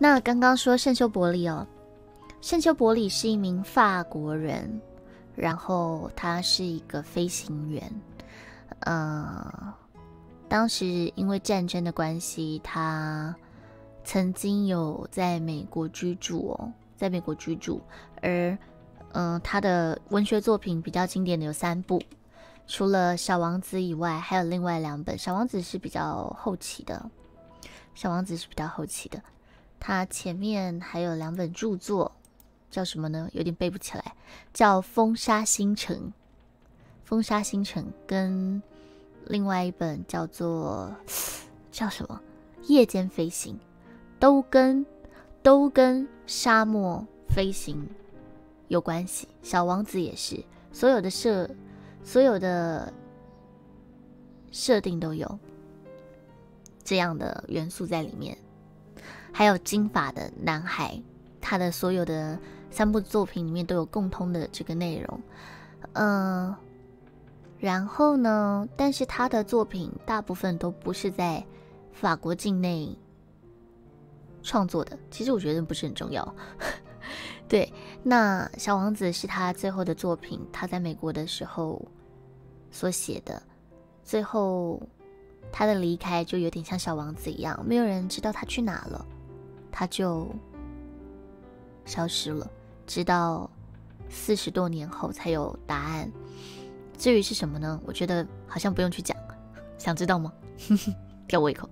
[0.00, 1.66] 那刚刚说圣修伯里哦，
[2.40, 4.80] 圣修伯里是一名法国人，
[5.34, 7.92] 然后他是一个飞行员，
[8.80, 9.74] 呃，
[10.48, 13.34] 当时因为战争的关系，他
[14.04, 17.80] 曾经有在美国居住哦，在美国居住，
[18.22, 18.56] 而
[19.14, 22.00] 嗯，他的文学作品比较经典的有三部，
[22.68, 27.10] 除了《小王子》以外，还有另外两本，《小王子》是比较后期的，
[27.96, 29.20] 《小王子》是比较后期的。
[29.80, 32.12] 他前面还有两本著作，
[32.70, 33.28] 叫什么呢？
[33.32, 34.14] 有点背不起来，
[34.52, 35.96] 叫《风沙星辰》。
[37.04, 38.62] 《风沙星辰》跟
[39.26, 40.94] 另外一本叫做
[41.72, 42.20] 叫什么
[42.68, 43.54] 《夜间飞行》，
[44.18, 44.84] 都跟
[45.42, 47.88] 都跟沙漠飞行
[48.68, 49.26] 有关系。
[49.42, 51.48] 小王子也是，所有的设
[52.02, 52.92] 所有的
[54.50, 55.38] 设定都有
[56.84, 58.36] 这样的元素在里面。
[59.38, 61.00] 还有金发的男孩，
[61.40, 62.36] 他的所有的
[62.72, 65.22] 三部作品里面都有共通的这个内容，
[65.92, 66.52] 嗯，
[67.60, 71.46] 然后呢，但是他的作品大部分都不是在
[71.92, 72.98] 法国境内
[74.42, 76.34] 创作的，其实我觉得不是很重要。
[77.46, 81.80] 对，那《小王子》是他最后的作品，他在美国的时候
[82.72, 83.40] 所写的，
[84.02, 84.82] 最后
[85.52, 89.06] 他的离开就有点像小王子一样，没有人知道他去哪了。
[89.78, 90.26] 他就
[91.84, 92.50] 消失了，
[92.84, 93.48] 直到
[94.10, 96.10] 四十多年后才有答案。
[96.98, 97.80] 至于是什么呢？
[97.86, 99.16] 我觉得好像不用去讲，
[99.78, 100.32] 想知道吗？
[101.28, 101.70] 吊我一口。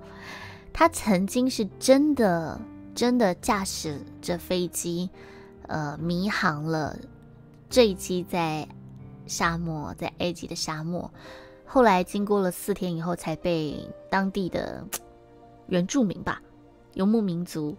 [0.73, 2.61] 他曾经是真的
[2.95, 5.11] 真的驾驶着飞机，
[5.67, 6.97] 呃，迷航了
[7.69, 8.69] 这一机在
[9.27, 11.11] 沙漠，在埃及的沙漠。
[11.65, 14.87] 后来经过了四天以后，才被当地的
[15.67, 16.41] 原住民吧，
[16.95, 17.77] 游牧民族。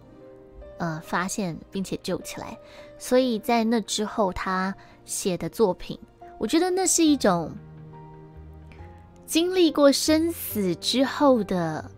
[0.78, 2.56] 呃，发现并且救起来，
[2.98, 4.72] 所以在那之后，他
[5.04, 5.98] 写的作品，
[6.38, 7.50] 我觉得那是一种
[9.26, 11.90] 经历过生死之后的，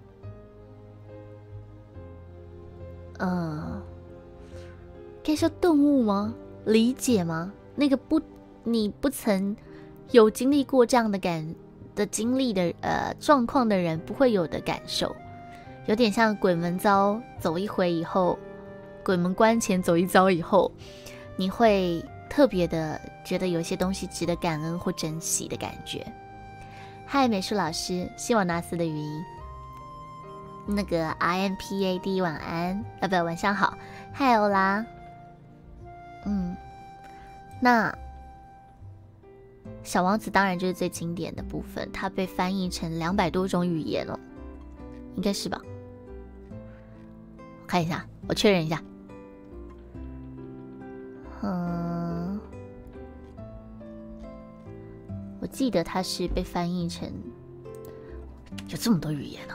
[3.18, 3.82] 呃，
[5.22, 6.34] 该说顿悟吗？
[6.64, 7.52] 理解吗？
[7.74, 8.18] 那个不，
[8.64, 9.54] 你不曾
[10.10, 11.54] 有经历过这样的感
[11.94, 15.14] 的经历的呃状况的人，不会有的感受，
[15.86, 18.38] 有点像鬼门遭走一回以后。
[19.04, 20.70] 鬼门关前走一遭以后，
[21.36, 26.06] 你会特别的觉得有些东西值得感恩或珍惜的感觉。
[27.06, 29.24] 嗨，美术老师，希望纳斯的语音，
[30.66, 33.76] 那个 I M P A D 晚安啊，不，晚上好。
[34.12, 34.84] 嗨，欧拉，
[36.26, 36.56] 嗯，
[37.60, 37.92] 那
[39.82, 44.18] 小王子当然就是最经典的部分，它被翻译成两百多种语言了，
[45.16, 45.60] 应该是吧？
[47.66, 48.80] 看一下，我确认一下。
[51.42, 52.38] 嗯，
[55.40, 57.10] 我记得它是被翻译成
[58.68, 59.54] 有这么多语言呢？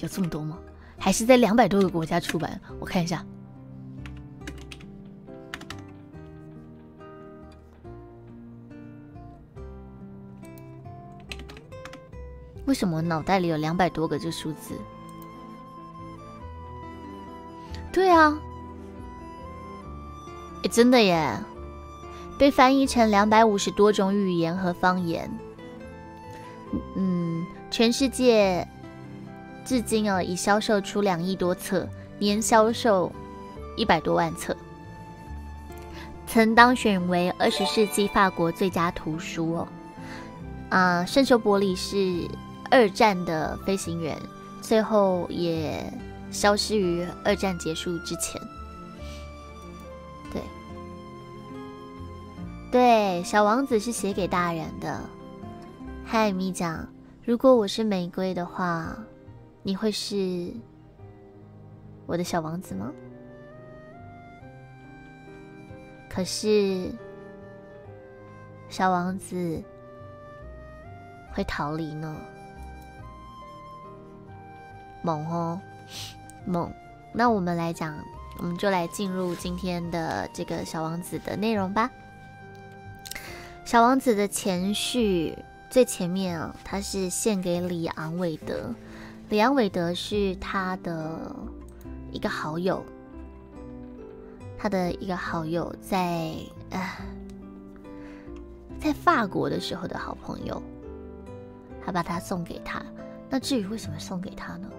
[0.00, 0.58] 有这么多吗？
[0.98, 2.60] 还是在两百多个国家出版？
[2.78, 3.24] 我看一下。
[12.66, 14.74] 为什么脑袋里有两百多个这数字？
[17.92, 18.38] 对啊。
[20.68, 21.38] 真的耶，
[22.38, 25.30] 被翻译成两百五十多种语言和方言。
[26.96, 28.66] 嗯，全世界
[29.64, 31.88] 至今啊，已销售出两亿多册，
[32.18, 33.12] 年销售
[33.76, 34.56] 一百多万册，
[36.26, 39.68] 曾当选为二十世纪法国最佳图书哦。
[40.70, 42.28] 啊，圣修伯里是
[42.70, 44.18] 二战的飞行员，
[44.60, 45.92] 最后也
[46.32, 48.40] 消失于二战结束之前。
[52.74, 55.00] 对，小王子是写给大人的。
[56.04, 56.84] 嗨，米酱，
[57.22, 58.96] 如果我是玫瑰的话，
[59.62, 60.52] 你会是
[62.04, 62.90] 我的小王子吗？
[66.10, 66.90] 可是，
[68.68, 69.62] 小王子
[71.32, 72.12] 会逃离呢？
[75.00, 75.60] 猛哦，
[76.44, 76.68] 猛！
[77.12, 77.96] 那我们来讲，
[78.38, 81.88] 我们就来进入今天的这个小王子的内容吧。
[83.64, 85.34] 小王子的前序
[85.70, 88.74] 最前面啊，他是献给里昂韦德。
[89.30, 91.34] 里昂韦德是他的
[92.12, 92.84] 一个好友，
[94.58, 96.34] 他的一个好友在
[96.68, 96.96] 呃
[98.78, 100.62] 在法国的时候的好朋友，
[101.82, 102.82] 他把他送给他。
[103.30, 104.70] 那至于为什么送给他呢？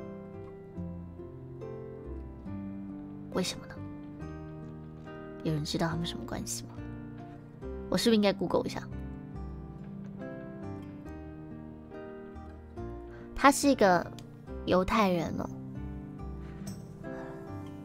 [3.34, 3.74] 为什么呢？
[5.44, 6.75] 有人知道他们什么关系吗？
[7.90, 8.82] 我是不是应该 Google 一下？
[13.36, 14.06] 他是一个
[14.66, 15.48] 犹太人哦。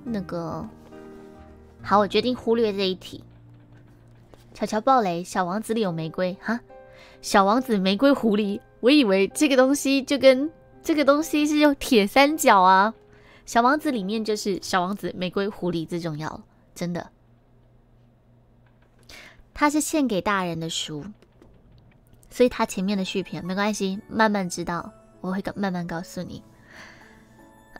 [0.04, 0.66] 那个，
[1.82, 3.22] 好，我决定忽略这一题。
[4.54, 6.58] 巧巧暴雷，小王子里有玫瑰哈？
[7.22, 10.50] 小王子玫瑰狐狸，我以为这个东西就跟
[10.82, 12.94] 这个东西是用铁三角啊。
[13.44, 16.40] 小王子里面就是小王子玫瑰狐狸最重要，
[16.74, 17.10] 真的。
[19.60, 21.04] 它是献给大人的书，
[22.30, 24.90] 所以它前面的续篇没关系，慢慢知道，
[25.20, 26.42] 我会慢慢告诉你。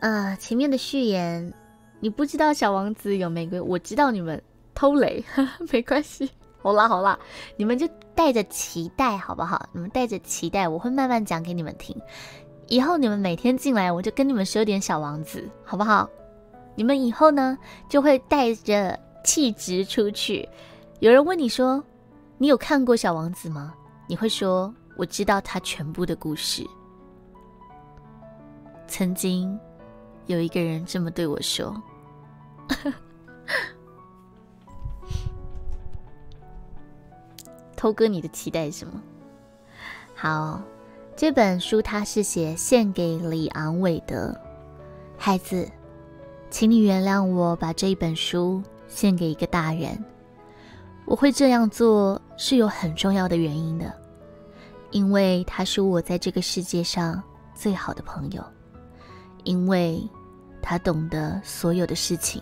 [0.01, 1.55] 呃，前面的序言，
[1.99, 4.43] 你不知道小王子有玫瑰，我知道你们
[4.75, 5.25] 偷雷，
[5.73, 6.31] 没关系。
[6.59, 7.19] 好啦好啦，
[7.57, 9.67] 你们就带着期待好不好？
[9.73, 11.99] 你们带着期待，我会慢慢讲给你们听。
[12.69, 16.11] 以后你们每天进来，我就跟你们说点小王子，好不好？
[16.75, 17.57] 你们以后呢，
[17.89, 20.47] 就会带着气质出去。
[21.01, 21.83] 有人问你说
[22.37, 23.73] ：“你有看过《小王子》吗？”
[24.07, 26.63] 你会说：“我知道他全部的故事。”
[28.87, 29.59] 曾经
[30.27, 31.75] 有一个人这么对我说
[37.75, 39.03] ：“偷哥，你的期待是什么？”
[40.15, 40.61] 好，
[41.17, 44.39] 这本书他是写献给李昂伟的
[45.17, 45.67] 孩子，
[46.51, 50.05] 请你原谅我把这一本书献给一个大人。
[51.11, 53.93] 我会这样做是有很重要的原因的，
[54.93, 57.21] 因为他是我在这个世界上
[57.53, 58.41] 最好的朋友，
[59.43, 60.09] 因为
[60.63, 62.41] 他懂得所有的事情，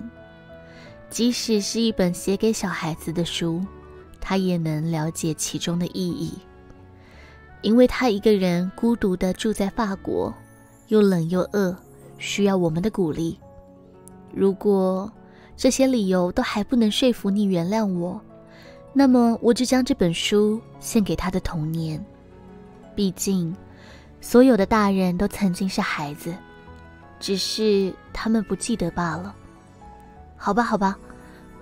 [1.08, 3.64] 即使是一本写给小孩子的书，
[4.20, 6.38] 他也能了解其中的意义。
[7.62, 10.30] 因为他一个人孤独的住在法国，
[10.88, 11.74] 又冷又饿，
[12.18, 13.40] 需要我们的鼓励。
[14.30, 15.10] 如果
[15.56, 18.20] 这些理由都还不能说服你原谅我，
[18.98, 22.04] 那么，我就将这本书献给他的童年。
[22.96, 23.54] 毕竟，
[24.20, 26.34] 所有的大人都曾经是孩子，
[27.20, 29.32] 只是他们不记得罢了。
[30.36, 30.98] 好吧，好吧，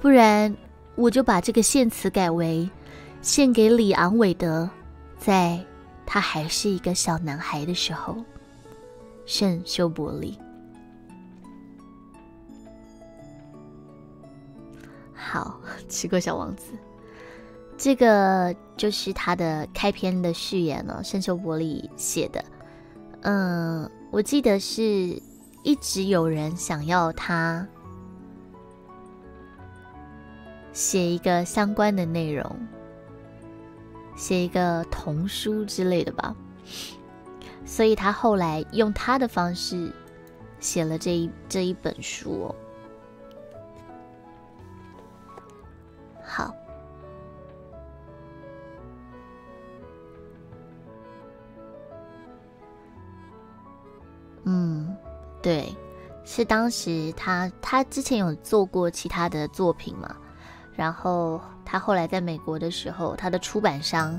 [0.00, 0.56] 不然
[0.94, 2.67] 我就把这个献词改为
[3.21, 4.67] 献给里昂·韦德，
[5.19, 5.62] 在
[6.06, 8.17] 他还是一个小男孩的时候。
[9.27, 10.39] 圣修伯里。
[15.12, 16.73] 好，奇怪小王子。
[17.78, 22.43] 这个就是他的开篇的序言了，圣修伯里写的。
[23.20, 25.20] 嗯，我记得是
[25.62, 27.67] 一直有人想要他
[30.73, 32.44] 写一个相关的内容，
[34.17, 36.34] 写一个童书之类的吧，
[37.67, 39.93] 所以他后来用他的方式
[40.61, 42.56] 写了这一这一本书哦。
[56.46, 60.16] 当时他他之前有做过其他的作品嘛，
[60.75, 64.19] 然后他后来在美国的时候，他的出版商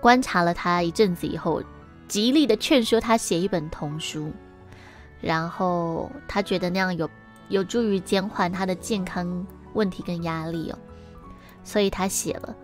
[0.00, 1.62] 观察了他一阵子以后，
[2.08, 4.30] 极力的劝说他写一本童书，
[5.20, 7.08] 然后他觉得那样有
[7.48, 10.78] 有助于减缓他的健康问题跟压力哦，
[11.62, 12.54] 所以他写了，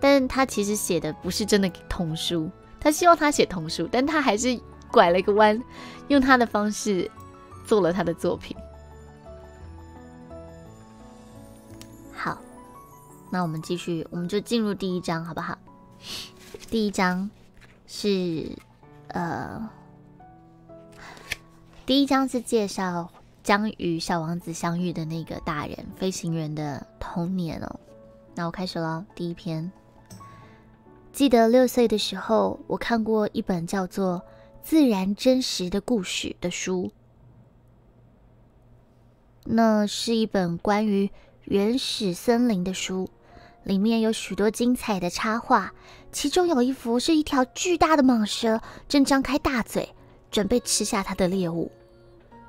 [0.00, 2.50] 但他其实写的不是真的童书。
[2.80, 4.58] 他希望他写童书，但他还是
[4.90, 5.62] 拐了一个弯，
[6.08, 7.10] 用他的方式
[7.66, 8.56] 做了他的作品。
[12.12, 12.38] 好，
[13.30, 15.56] 那我们继续，我们就进入第一章，好不好？
[16.70, 17.30] 第一章
[17.86, 18.50] 是
[19.08, 19.68] 呃，
[21.86, 23.10] 第一章是介绍
[23.42, 27.80] 将与小王子相遇的那个大人飞行员的童年哦。
[28.34, 29.70] 那我开始了，第一篇。
[31.12, 34.16] 记得六岁的时候，我看过一本叫做
[34.68, 36.92] 《自然真实的故事》的书。
[39.44, 41.08] 那是一本关于
[41.44, 43.08] 原始森林的书，
[43.64, 45.72] 里面有许多精彩的插画。
[46.12, 49.88] 其中有一幅是一条巨大的蟒蛇正张开大嘴，
[50.30, 51.72] 准备吃下它的猎物。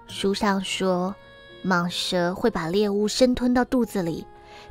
[0.10, 1.16] 书上说，
[1.64, 4.26] 蟒蛇会把猎物生吞到肚子里，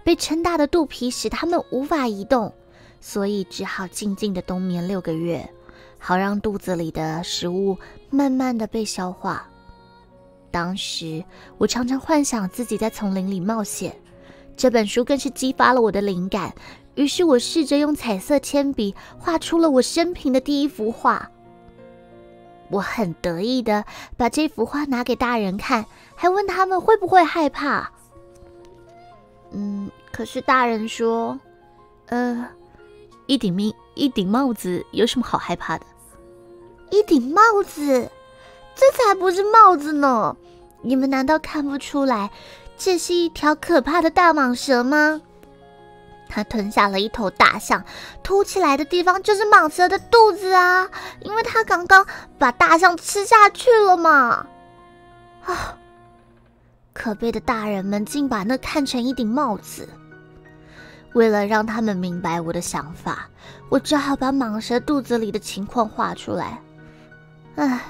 [0.05, 2.53] 被撑大的肚皮使它们无法移动。
[3.01, 5.49] 所以只好静静的冬眠六个月，
[5.99, 7.77] 好让肚子里的食物
[8.11, 9.47] 慢慢的被消化。
[10.51, 11.23] 当时
[11.59, 13.95] 我常常幻想自己在丛林里冒险，
[14.57, 16.55] 这本书更是激发了我的灵感。
[16.95, 21.31] 于是我试着用彩色铅笔画出了我生平的第一幅画。
[22.71, 23.85] 我很得意的
[24.17, 27.91] 把这幅画拿给大人看，还问他们会不会害怕。
[29.53, 31.39] 嗯，可是大人说，
[32.07, 32.47] 呃，
[33.27, 35.85] 一顶命一顶帽子有什么好害怕的？
[36.91, 38.09] 一顶帽子，
[38.77, 40.37] 这才不是帽子呢！
[40.83, 42.31] 你们难道看不出来，
[42.77, 45.21] 这是一条可怕的大蟒蛇吗？
[46.29, 47.85] 它吞下了一头大象，
[48.23, 50.89] 凸起来的地方就是蟒蛇的肚子啊！
[51.21, 52.07] 因为它刚刚
[52.39, 54.47] 把大象吃下去了嘛！
[55.45, 55.77] 啊，
[56.93, 59.89] 可悲的大人们竟把那看成一顶帽子。
[61.15, 63.29] 为了让他们明白我的想法，
[63.69, 66.61] 我只好把蟒蛇肚子里的情况画出来。
[67.57, 67.81] 唉，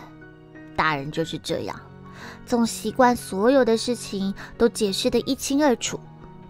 [0.77, 1.79] 大人就是这样，
[2.47, 5.99] 总习惯所有的事情都解释得一清二楚。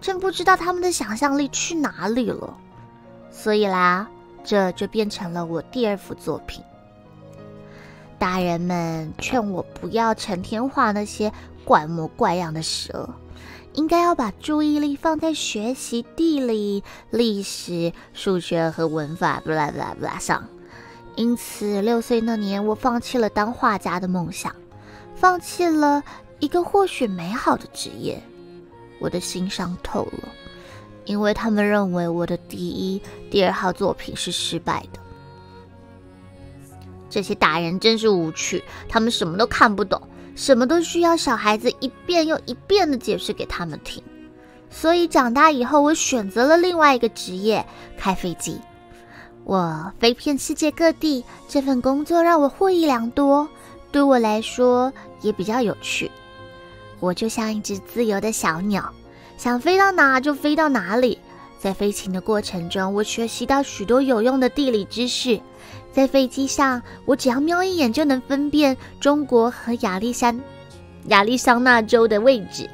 [0.00, 2.56] 真不知道他们的想象力去哪里了，
[3.32, 4.06] 所以啦，
[4.44, 6.62] 这就变成了我第二幅作品。
[8.16, 11.32] 大人们劝我不要成天画那些
[11.64, 13.08] 怪模怪样的蛇，
[13.74, 20.48] 应该要把注意力放在学习地理、历史、数学和文法不啦不啦不啦上。
[21.16, 24.54] 因此，六岁那年，我放弃了当画家的梦想，
[25.16, 26.02] 放弃了
[26.38, 28.22] 一个或许美好的职业。
[29.00, 30.28] 我的心伤透了，
[31.04, 35.00] 因为他们认为我的第一、第二号作品是失败的。
[37.10, 40.00] 这些大人真是无趣，他们什么都看不懂，
[40.38, 44.00] 什么都需要小孩子一遍又一遍的解释给他们听。
[44.70, 47.66] 所以长大以后，我选择了另外一个职业——
[47.98, 48.60] 开飞机。
[49.42, 53.48] 我飞遍世界各地，这份工作让我获益良多，
[53.90, 54.92] 对我来说
[55.22, 56.08] 也比较有趣。
[57.00, 58.92] 我就像一只自由的小鸟，
[59.36, 61.18] 想飞到哪就飞到哪里。
[61.58, 65.40] 在飞行的过程中，我学习到许多有用的地理知识。
[65.92, 70.38] 在飞机上，我只要瞄一眼就能分辨中国和亚历山
[71.06, 72.68] 亚利桑那州的位置。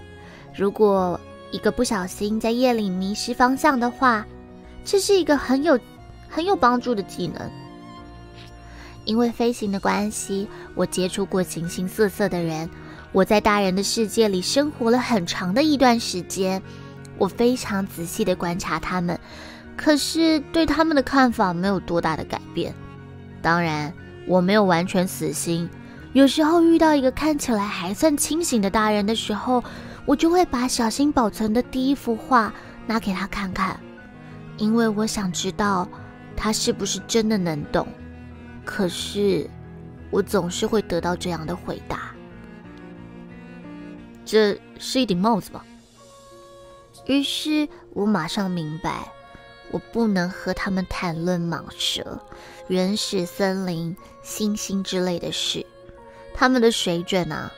[0.54, 1.18] 如果
[1.50, 4.26] 一个不小心在夜里迷失方向的话，
[4.84, 5.78] 这是一个很有
[6.28, 7.50] 很有帮助的技能。
[9.04, 12.68] 因为飞行的关系，我接触过形形色色的人。
[13.12, 16.60] 我在大人的世界里生活了很长的一段时间，
[17.16, 19.18] 我非常仔细地观察他们，
[19.76, 22.74] 可是对他们的看法没有多大的改变。
[23.44, 23.92] 当然，
[24.26, 25.68] 我没有完全死心。
[26.14, 29.62] 有时候遇到一个看起来还算清醒的大人的时候，
[30.06, 32.54] 我就会把小心保存的第一幅画
[32.86, 33.78] 拿给他看看，
[34.56, 35.86] 因为我想知道
[36.34, 37.86] 他是不是真的能懂。
[38.64, 39.46] 可是，
[40.10, 42.14] 我总是会得到这样的回答。
[44.24, 45.62] 这是一顶帽子吧？
[47.04, 49.12] 于是我马上明白，
[49.70, 52.18] 我不能和他们谈论蟒蛇、
[52.68, 55.64] 原始森林、星星之类的事。
[56.32, 57.52] 他们的水准啊，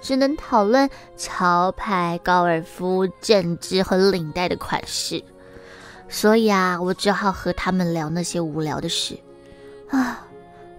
[0.00, 5.22] 只能讨论潮牌、高尔夫、政治和领带的款式。
[6.08, 9.18] 所以啊，我只好和他们聊那些无聊的事
[9.88, 10.26] 啊。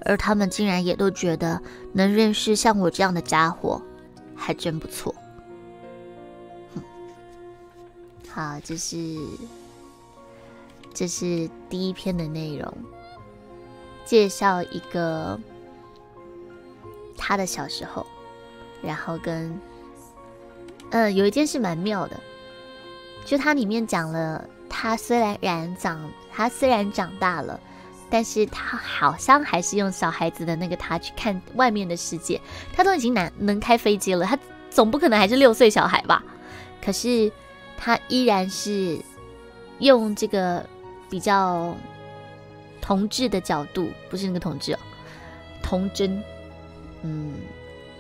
[0.06, 1.62] 而他们竟然也都觉得
[1.94, 3.82] 能认识像我这样的家伙，
[4.36, 5.16] 还真不错。
[8.28, 9.18] 好，这是
[10.94, 12.74] 这是第一篇的内容，
[14.06, 15.40] 介绍一个
[17.18, 18.06] 他的小时候，
[18.82, 19.60] 然后跟
[20.92, 22.20] 嗯，有一件事蛮妙的，
[23.26, 27.60] 就它里面讲了，他虽然长，他虽然长大了，
[28.10, 32.40] 但是他好像还是用小孩子的那个他去看外面的世界，
[32.74, 34.38] 他都已经能能开飞机了，他
[34.70, 36.24] 总不可能还是六岁小孩吧？
[36.84, 37.32] 可是。
[37.76, 38.98] 他依然是
[39.80, 40.66] 用这个
[41.10, 41.76] 比较
[42.84, 44.80] 童稚的角度，不是那个童稚哦，
[45.64, 46.22] 童真，
[47.02, 47.34] 嗯，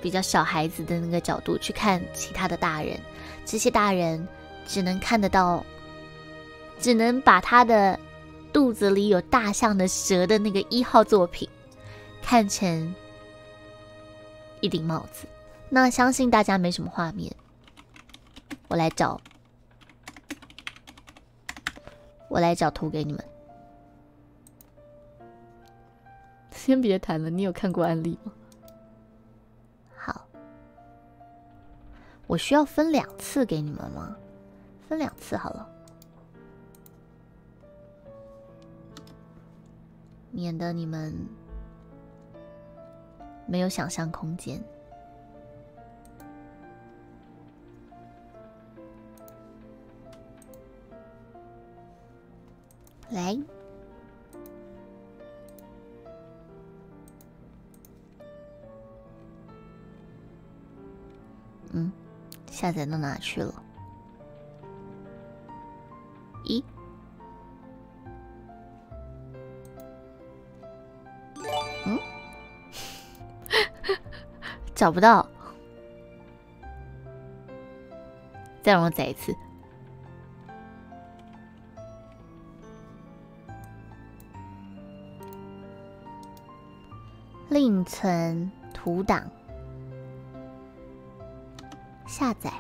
[0.02, 3.00] 比较小孩子的那个角度去看其他的大人。
[3.46, 4.28] 这些大人
[4.68, 5.64] 只能看得到，
[6.80, 7.98] 只能把他的
[8.52, 11.48] 肚子里有大象的蛇的那个一号作品
[12.22, 12.94] 看成
[14.60, 15.26] 一顶帽子。
[15.70, 17.34] 那相信大家没什么画面，
[18.68, 19.20] 我来找。
[22.28, 23.24] 我来找图给你们。
[26.54, 28.32] 先别谈了，你有看过案例吗？
[29.96, 30.26] 好，
[32.26, 34.16] 我需要分两次给你们吗？
[34.88, 35.70] 分两次好了，
[40.32, 41.14] 免得你们
[43.46, 44.64] 没有想象空间。
[53.10, 53.38] 来，
[61.74, 61.92] 嗯，
[62.50, 63.54] 下载到哪去了？
[66.46, 66.64] 咦？
[71.86, 72.00] 嗯？
[74.74, 75.28] 找不到。
[78.62, 79.36] 再让我载一次。
[87.50, 89.30] 另存图档，
[92.06, 92.52] 下载。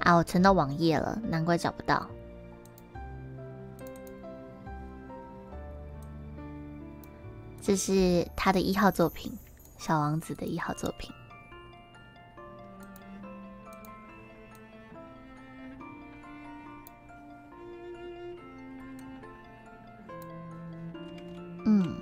[0.00, 2.06] 啊，我存到网页了，难怪找不到。
[7.60, 9.30] 这是他的一号作品，
[9.76, 11.12] 《小王子》的一号作品。
[21.66, 21.94] 嗯，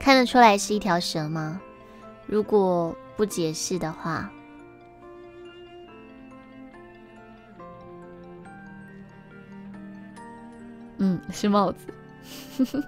[0.00, 1.60] 看得出来是一条蛇吗？
[2.26, 4.28] 如果不解释的话，
[11.02, 11.86] 嗯，是帽子。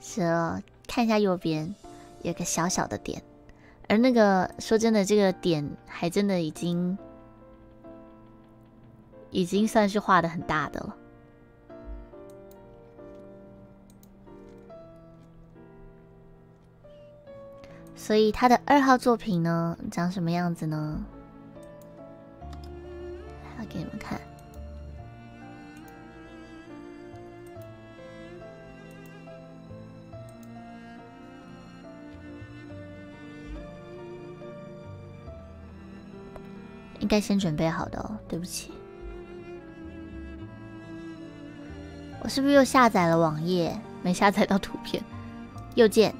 [0.00, 1.72] 蛇，看一下右边
[2.22, 3.22] 有个小小的点，
[3.88, 6.98] 而那个说真的，这个点还真的已经
[9.30, 10.96] 已经算是画的很大的了。
[17.94, 21.04] 所以他的二号作品呢，长什么样子呢？
[23.70, 24.20] 给你们看，
[36.98, 38.18] 应该先准备好的哦。
[38.28, 38.72] 对不起，
[42.22, 45.02] 我是不是又下载了网页，没下载到图片？
[45.76, 46.12] 右键。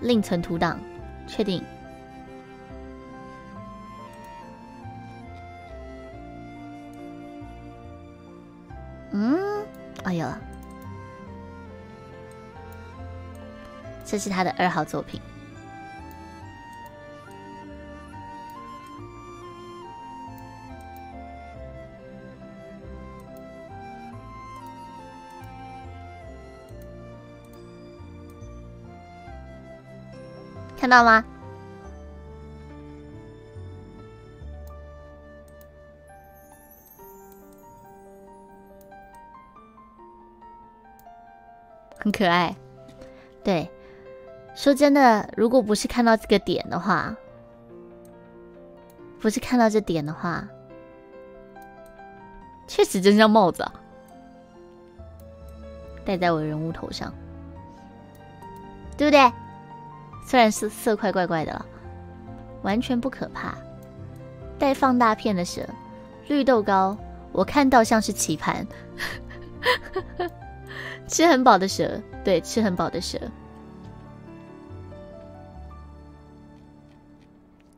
[0.00, 0.78] 另存图档，
[1.26, 1.62] 确定。
[10.06, 10.24] 哎呦，
[14.04, 15.20] 这是他的二号作品。
[30.78, 31.24] 看到吗？
[42.16, 42.56] 可爱。
[43.44, 43.70] 对，
[44.54, 47.14] 说真的，如果不是看到这个点的话，
[49.20, 50.48] 不是看到这点的话，
[52.66, 53.72] 确实真像帽子啊，
[56.04, 57.12] 戴在我人物头上，
[58.96, 59.32] 对不对？
[60.26, 61.66] 虽然是色块怪怪的了，
[62.62, 63.54] 完全不可怕。
[64.58, 65.68] 带放大片的蛇，
[66.28, 66.96] 绿豆糕，
[67.30, 68.66] 我看到像是棋盘。
[71.08, 73.18] 吃很饱的蛇，对，吃很饱的蛇。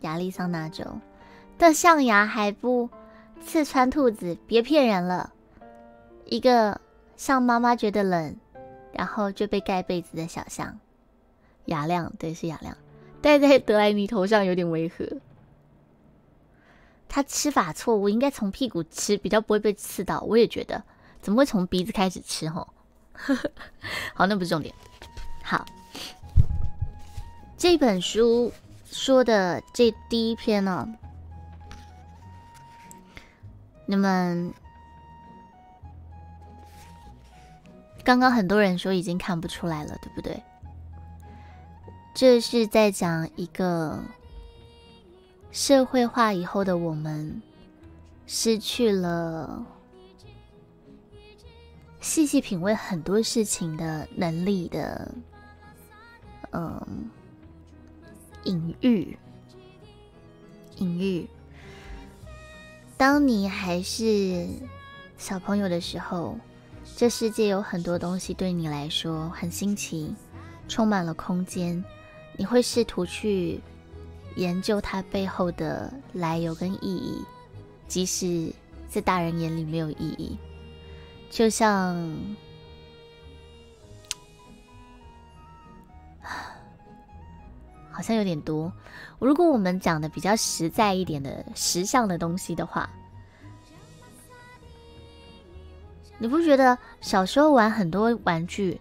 [0.02, 0.84] 亚利桑那州
[1.58, 2.88] 的象牙还不
[3.44, 5.32] 刺穿兔子，别骗人了。
[6.24, 6.80] 一个
[7.16, 8.36] 像妈妈觉得冷，
[8.92, 10.78] 然后就被盖被子的小象。
[11.66, 12.76] 雅亮，对，是雅亮，
[13.20, 15.04] 戴在德莱尼头上有点违和。
[17.08, 20.20] 他吃法错误，应该从屁股吃，比较不会被刺到。
[20.20, 20.82] 我也觉得，
[21.20, 22.48] 怎么会从鼻子开始吃？
[22.48, 22.68] 吼，
[24.14, 24.74] 好，那不是重点。
[25.42, 25.64] 好，
[27.56, 28.52] 这本书
[28.84, 30.88] 说的这第一篇呢，
[33.86, 34.52] 你们
[38.04, 40.42] 刚刚很多人说已经看不出来了，对不对？
[42.14, 44.02] 这是在讲一个
[45.52, 47.40] 社会化以后的我们，
[48.26, 49.64] 失去了
[52.00, 55.12] 细细品味很多事情的能力的，
[56.52, 57.10] 嗯，
[58.44, 59.18] 隐喻，
[60.76, 61.28] 隐喻。
[62.96, 64.48] 当你还是
[65.16, 66.38] 小朋友的时候，
[66.96, 70.14] 这世界有很多东西对你来说很新奇，
[70.68, 71.84] 充满了空间。
[72.36, 73.60] 你会试图去
[74.36, 77.22] 研究它背后的来由跟意义，
[77.88, 78.52] 即使
[78.88, 80.38] 在大人眼里没有意义。
[81.30, 81.96] 就像，
[87.90, 88.72] 好像有点多。
[89.18, 92.88] 如果我们讲的比较实在一点的时尚的东西的话，
[96.18, 98.80] 你不觉得小时候玩很多玩具，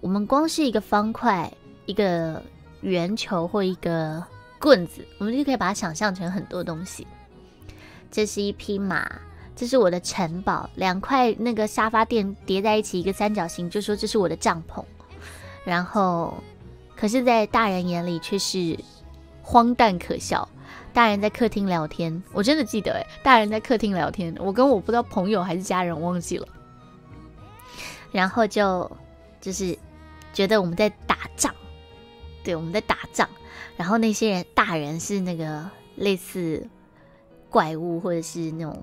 [0.00, 1.52] 我们光是一个方块，
[1.86, 2.42] 一个。
[2.82, 4.22] 圆球或一个
[4.60, 7.04] 棍子，我们就可以把它想象成很多东西。
[8.12, 9.10] 这是一匹马，
[9.56, 14.84] 这是我的城堡，两块那个沙发垫叠在一起，一个三角形，就说这是我的帐篷。
[15.64, 16.34] 然后，
[16.94, 18.78] 可是，在大人眼里却是
[19.42, 20.46] 荒诞可笑。
[20.92, 26.46] 大人在客厅聊天，我真的记得诶， 大人在客厅聊天，我跟我不知道朋友还是家人忘记了。
[28.12, 28.90] 然后就
[29.40, 29.76] 就是
[30.32, 31.52] 觉得我们在打仗，
[32.44, 33.28] 对，我们在打仗。
[33.76, 36.66] 然后那些人大人是那个类似
[37.50, 38.82] 怪物或者是那种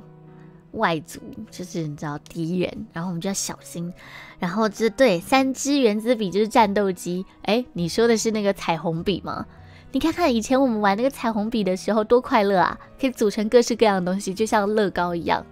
[0.73, 3.91] 外族，就是你知道敌人，然后我们就要小心。
[4.39, 9.45] 然后这对三支原子笔就是战斗机，哎，你说的是那个彩虹笔吗？
[9.91, 12.79] 你看看以前我们玩那个彩虹笔的时候多快乐啊！
[12.99, 15.45] 可以组成各式各样的东西，就像乐高一样。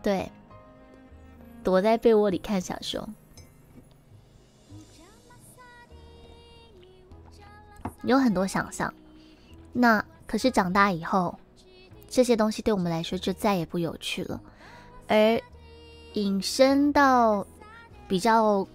[0.00, 0.30] 对，
[1.64, 3.08] 躲在被窝里看小说，
[8.04, 8.94] 有很多想象。
[9.72, 11.36] 那可是长大以后，
[12.08, 14.40] 这些东西对我们来说就再也不有趣了。
[15.08, 15.40] 而
[16.14, 17.46] 引申到
[18.08, 18.66] 比较，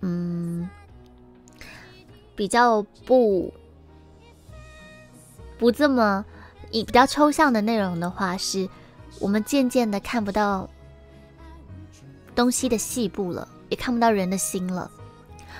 [0.00, 0.68] 嗯。
[2.36, 3.54] 比较不
[5.56, 6.24] 不这么
[6.72, 8.68] 以比较抽象的内容的话，是
[9.20, 10.68] 我们渐渐的看不到
[12.34, 14.90] 东西的细部了，也看不到人的心了。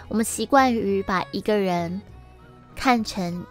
[0.09, 2.03] 我们习惯于把一个人
[2.75, 3.47] 看成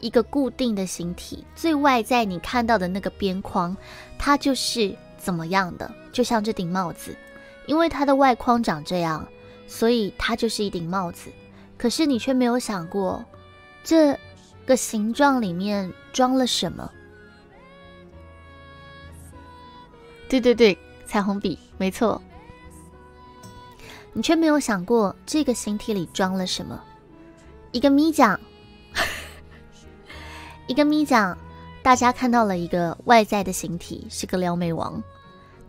[0.00, 3.76] 一个固定的形体，最外在你看到的那个边框，
[4.18, 7.16] 它就是怎么样的，就像这顶帽子，
[7.66, 9.26] 因为它的外框长这样，
[9.66, 11.30] 所以它就是一顶帽子。
[11.76, 13.24] 可是你却没有想过，
[13.84, 14.18] 这
[14.66, 16.90] 个形状里面装了什么？
[20.28, 22.20] 对对对，彩虹笔，没错。
[24.12, 26.82] 你却没有想过这个形体里装了什么？
[27.70, 28.38] 一个咪奖，
[30.68, 31.36] 一个咪奖，
[31.82, 35.02] 大家看到了一个外在的形体是个撩妹王，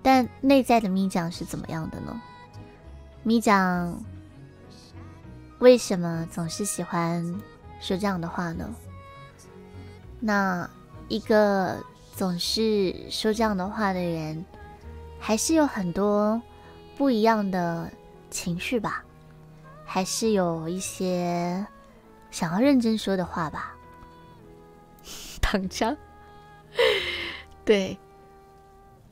[0.03, 2.21] 但内在的咪奖是怎么样的呢？
[3.23, 3.97] 咪奖。
[5.59, 7.21] 为什么总是喜欢
[7.81, 8.69] 说这样的话呢？
[10.19, 10.69] 那
[11.07, 11.77] 一个
[12.15, 14.45] 总是说这样的话的人，
[15.19, 16.41] 还是有很多
[16.97, 17.89] 不一样的
[18.29, 19.03] 情绪吧？
[19.85, 21.65] 还是有一些
[22.31, 23.75] 想要认真说的话吧？
[25.49, 25.97] 躺枪，
[27.65, 27.97] 对，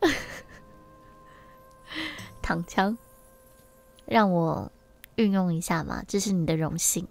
[2.44, 2.96] 躺枪，
[4.06, 4.72] 让我。
[5.16, 7.08] 运用一下嘛，这是你的荣幸，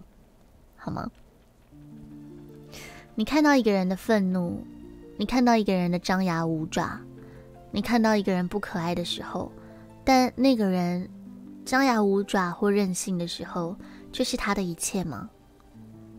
[0.77, 1.11] 好吗？
[3.15, 4.65] 你看到一个人的愤怒，
[5.17, 7.01] 你看到一个人的张牙舞爪，
[7.69, 9.51] 你看到一个人不可爱的时候，
[10.05, 11.09] 但那个人
[11.65, 13.75] 张牙舞爪或任性的时候，
[14.09, 15.29] 这是他的一切吗？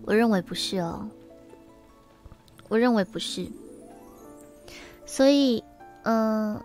[0.02, 1.08] 我认为不是哦，
[2.68, 3.46] 我认为不是。
[5.06, 5.62] 所以，
[6.04, 6.60] 嗯，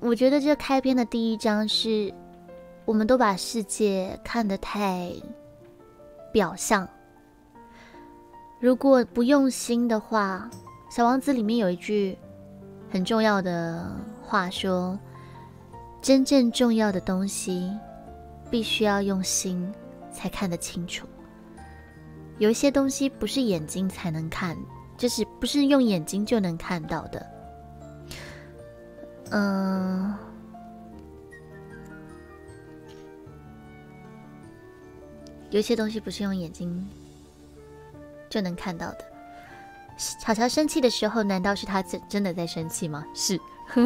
[0.00, 2.12] 我觉得这开篇的第一章是。
[2.86, 5.12] 我们都把世界看得太
[6.32, 6.88] 表象。
[8.58, 10.50] 如果不用心的话，
[10.96, 12.18] 《小王子》里面有一句
[12.90, 13.94] 很重要的
[14.26, 14.98] 话说
[16.02, 17.70] ：“真正重要的东西，
[18.50, 19.72] 必须要用心
[20.10, 21.06] 才看得清楚。
[22.40, 24.56] 有一些东西不是眼睛才能看，
[24.96, 27.26] 就是不是用眼睛就能看到的。”
[29.30, 30.16] 嗯。
[35.50, 36.88] 有些东西不是用眼睛
[38.30, 39.04] 就能看到的。
[39.98, 43.04] 巧巧生气的时候，难道是他真真的在生气吗？
[43.14, 43.38] 是。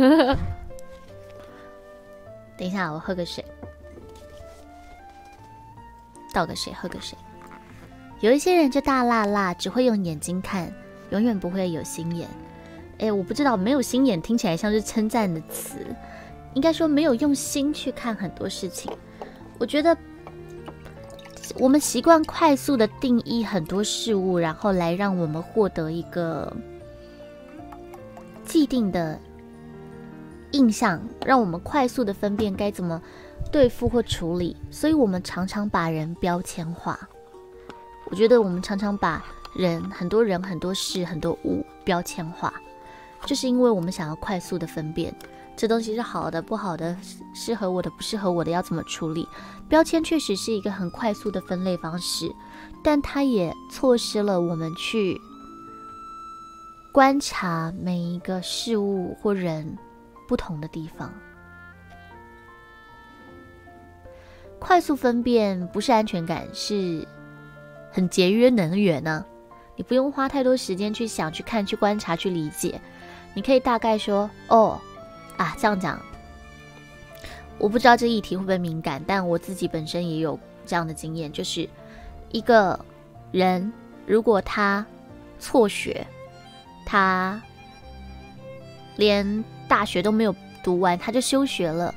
[2.57, 3.45] 等一下，我喝个水，
[6.33, 7.19] 倒个水，喝个水。
[8.21, 10.73] 有一些人就大辣辣，只会用眼睛看，
[11.11, 12.29] 永远不会有心眼。
[12.99, 15.79] 哎，我不知道，没有心眼听起来像是称赞的词，
[16.55, 18.91] 应该说没有用心去看很多事情。
[19.59, 19.97] 我觉得。
[21.59, 26.51] 我们习惯快速的定义很多事物，然后来让我们获得一个
[28.45, 29.21] 既定的
[30.53, 33.01] 印象，让我们快速的分辨该怎么
[33.53, 34.57] 对付或处理。
[34.71, 36.99] 所以，我们常常把人标签化。
[38.11, 42.53] 我觉得我们常常把人、很多人、很多事、很多物标签化，
[43.25, 45.15] 就是因为我们想要快速的分辨。
[45.57, 46.97] 这东西是好的，不好的，
[47.33, 49.29] 适合我的，不适合我的，要怎么处理？
[49.69, 52.29] 标签确实是一个很快速的分类方式，
[52.83, 55.21] 但它也错失了我们去
[56.91, 59.79] 观察每一个事物或人
[60.27, 61.13] 不同的地方。
[64.59, 67.07] 快速分辨不是安全感，是
[67.95, 69.25] 很节约能源呢。
[69.77, 72.81] 你不用花太多时间去想、去看、去观察、去理解，
[73.35, 74.81] 你可以大概说：“哦，
[75.37, 76.01] 啊，这样讲。”
[77.57, 81.69] 我不知道这议题会不会敏感，但我自己本身也有这样的经验，就是
[82.33, 82.79] 一个
[83.31, 83.73] 人
[84.07, 84.85] 如果他
[85.39, 86.05] 辍学，
[86.85, 87.41] 他
[88.97, 91.95] 连大学都没有读完，他就休学了，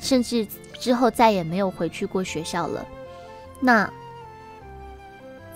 [0.00, 2.84] 甚至之后再也没有回去过学校了，
[3.60, 3.88] 那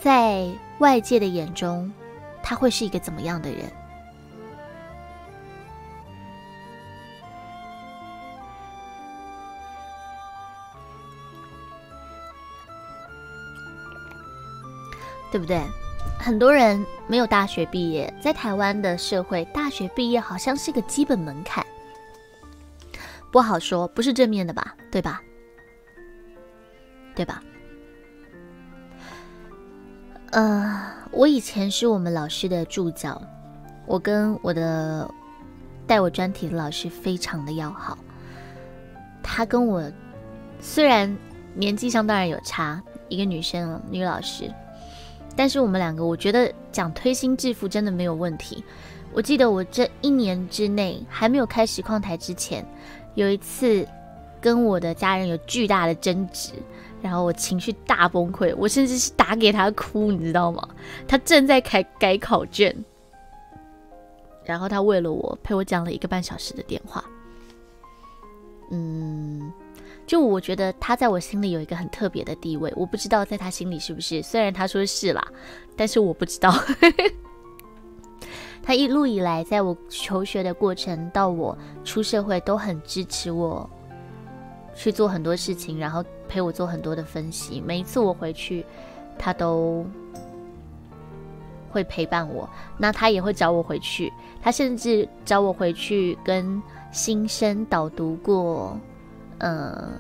[0.03, 1.93] 在外界的眼中，
[2.43, 3.71] 他会是一个怎么样的人？
[15.31, 15.63] 对不对？
[16.19, 21.65] 很多人没有大学毕业，在台湾的社会，大学毕业好像是个基本门槛，
[23.31, 24.75] 不好说，不是正面的吧？
[24.91, 25.23] 对吧？
[27.15, 27.41] 对吧？
[30.33, 33.21] 呃，我以前是我们老师的助教，
[33.85, 35.09] 我跟我的
[35.87, 37.99] 带我专题的老师非常的要好，
[39.23, 39.83] 他跟我
[40.59, 41.15] 虽然
[41.55, 44.51] 年纪上当然有差，一个女生女老师。
[45.37, 48.65] 但是我们两个，我觉得讲推心置腹真的没有问题。
[49.13, 52.67] 我记得我这一年之内还没有开实况台之前，
[53.15, 53.87] 有一次
[54.41, 56.53] 跟我的家人有巨大的争执，
[57.03, 60.67] 然后我情绪大崩溃，我甚至是打给他哭，你知道吗？
[61.07, 62.75] 他正在改改考卷，
[64.45, 67.05] 然后他为了我陪我讲了一个半小时的电话，
[68.71, 69.53] 嗯。
[70.05, 74.21] 就我觉得他在我心里有一个很特别的地位，我不知道在他心里是不是。
[74.21, 75.25] 虽然他说是啦，
[75.77, 76.53] 但是我不知道。
[78.63, 83.71] 他一路以来，在我求学的过程到我出社会，都很支持我
[84.75, 87.61] 去做很多事情，然后陪我做很多的分析。
[87.61, 88.65] 每一次我回去，
[89.19, 89.87] 他都
[91.71, 92.49] 会陪伴我。
[92.79, 98.79] 那他也会找我回去，他甚至找我回去跟新生导读过。
[99.39, 99.91] 嗯，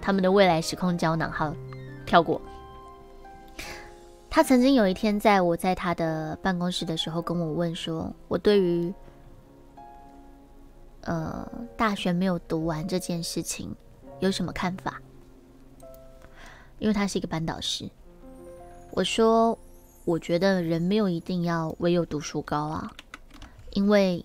[0.00, 1.54] 他们的未来时空胶囊，好
[2.04, 2.40] 跳过。
[4.28, 8.92] 他曾经有一天，在我在他的办公室的时候，跟我问说：“我对于
[11.02, 13.74] 呃大学没有读完这件事情
[14.20, 15.00] 有什么看法？”
[16.78, 17.90] 因为他是一个班导师，
[18.92, 19.58] 我说
[20.04, 22.90] ：“我觉得人没有一定要唯有读书高啊，
[23.72, 24.24] 因为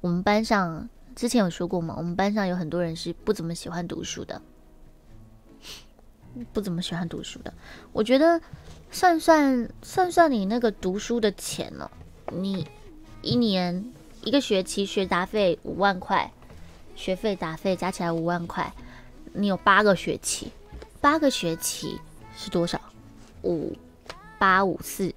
[0.00, 1.94] 我们班上。”之前有说过嘛？
[1.98, 4.40] 我们班上有很多人是不怎么喜欢读书的，
[6.54, 7.52] 不怎么喜欢读书的。
[7.92, 8.40] 我觉得
[8.90, 11.90] 算算算算你那个读书的钱呢，
[12.32, 12.66] 你
[13.20, 13.92] 一年
[14.24, 16.30] 一个学期学杂费五万块，
[16.94, 18.72] 学费杂费加起来五万块，
[19.32, 20.52] 你有八个学期，
[21.00, 22.00] 八个学期
[22.36, 22.80] 是多少？
[23.42, 23.76] 五
[24.38, 25.12] 八五四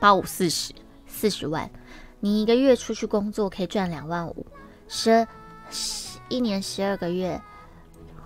[0.00, 0.74] 八五四十
[1.06, 1.70] 四十万，
[2.18, 4.44] 你一个月出去工作可以赚两万五。
[4.88, 5.26] 十
[5.70, 7.40] 十一年十二个月，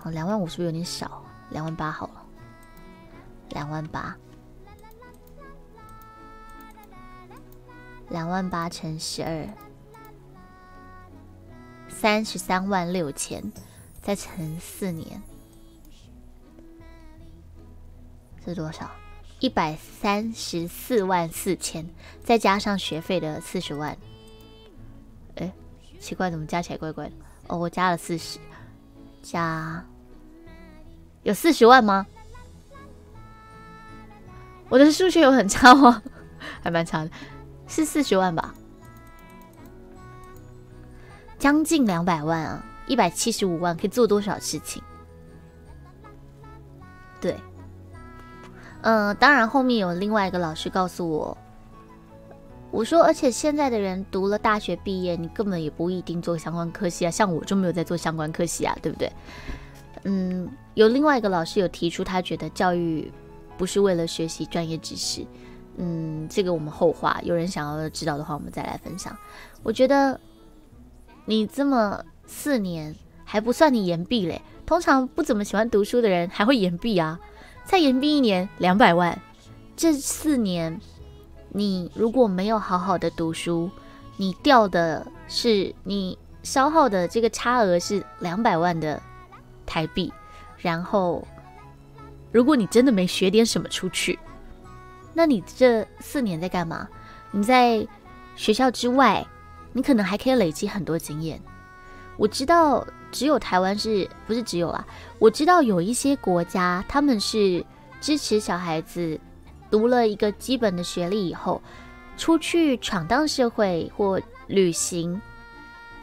[0.03, 1.23] 哦，两万五是不是有点少？
[1.51, 2.25] 两万八好了，
[3.49, 4.15] 两万八，
[8.11, 9.47] 两万八乘十二，
[11.87, 13.41] 三十三万六千，
[14.01, 15.21] 再乘四年，
[18.45, 18.91] 是多少？
[19.39, 21.87] 一百三十四万四千，
[22.21, 23.97] 再加上学费的四十万。
[25.37, 25.51] 哎
[25.99, 27.13] 奇怪，怎么加起来怪怪的？
[27.47, 28.39] 哦，我加了四十，
[29.23, 29.83] 加
[31.23, 32.05] 有四十万吗？
[34.67, 36.03] 我的数学有很差吗？
[36.61, 37.11] 还蛮差的，
[37.71, 38.53] 是四十万吧？
[41.39, 44.83] 将近两百万啊，一百七十五万可以做多少事情？
[47.21, 47.37] 对，
[48.81, 51.37] 嗯，当然后面有另外一个老师告诉我。
[52.71, 57.11] 我说，而且现在的人读了大学毕业，你根本也不一定做相关科系啊。
[57.11, 59.11] 像我就没有在做相关科系啊，对不对？
[60.03, 63.11] 嗯，有另外一个老师有提出，他觉得教育
[63.57, 65.25] 不是为了学习专业知识。
[65.77, 69.15] 嗯，这个我们后话，有人想要知道的话，我们再来分享。
[69.63, 70.19] 我觉得
[71.25, 77.19] 你这么四年还不算你延毕嘞，通常不怎么喜欢读书的人还会延毕啊。
[77.63, 79.19] 再延毕一年两百万，
[79.75, 80.79] 这四年。
[81.53, 83.69] 你如果没有好好的读书，
[84.15, 89.01] 你掉的是你消耗的这个差额是两百万的
[89.65, 90.13] 台币。
[90.59, 91.27] 然后，
[92.31, 94.17] 如果你真的没学点什么出去，
[95.13, 96.87] 那你这四年在干嘛？
[97.31, 97.85] 你在
[98.35, 99.25] 学校之外，
[99.73, 101.41] 你可能还可以累积很多经验。
[102.17, 104.85] 我知道只有台湾是不是只有啊？
[105.17, 107.65] 我知道有一些国家他们是
[107.99, 109.19] 支持小孩子
[109.69, 111.61] 读了一个基本的学历以后，
[112.17, 115.21] 出去闯荡社会或旅行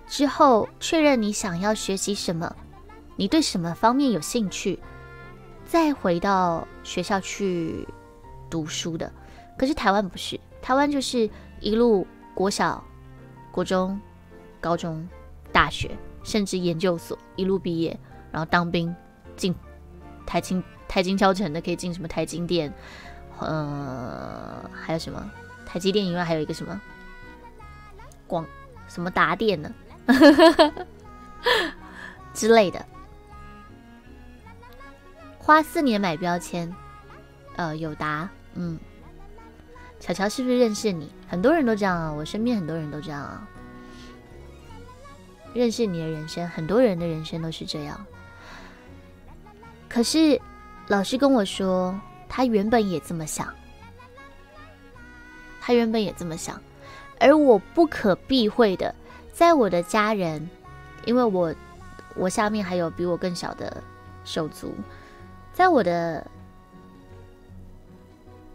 [0.07, 2.55] 之后，确认你想要学习什么，
[3.16, 4.79] 你对什么方面有兴趣，
[5.66, 7.87] 再回到学校去
[8.51, 9.13] 读书的。
[9.57, 11.29] 可是台湾不是，台湾就是
[11.61, 12.83] 一路国小、
[13.53, 14.01] 国中、
[14.61, 15.09] 高中、
[15.53, 15.91] 大学。
[16.25, 17.99] 甚至研究所一路毕业，
[18.31, 18.95] 然后当兵
[19.35, 19.55] 进
[20.27, 22.71] 台金台金交城的可以进什么台金电，
[23.39, 25.31] 呃，还有什么
[25.65, 26.79] 台积电以外还有一个什么
[28.27, 28.45] 广
[28.89, 29.73] 什么达电呢
[32.35, 32.85] 之类的，
[35.39, 36.71] 花四年买标签，
[37.57, 38.29] 呃，有达，
[38.61, 38.77] 嗯，
[40.01, 41.12] 巧巧是不是认识你？
[41.29, 43.49] 很多人都这样啊，我身边很多人都这样啊。
[45.55, 48.05] 认识你的人生，很多人的人生都是这样。
[49.88, 50.40] 可是，
[50.88, 53.49] 老师跟我说，他原本也这么想，
[55.61, 56.61] 他原本也这么想。
[57.21, 58.92] 而我不可避讳的，
[59.33, 60.51] 在我的家人，
[61.05, 61.55] 因为我
[62.16, 63.83] 我下面还有比我更小的
[64.25, 64.75] 手足，
[65.53, 66.27] 在我的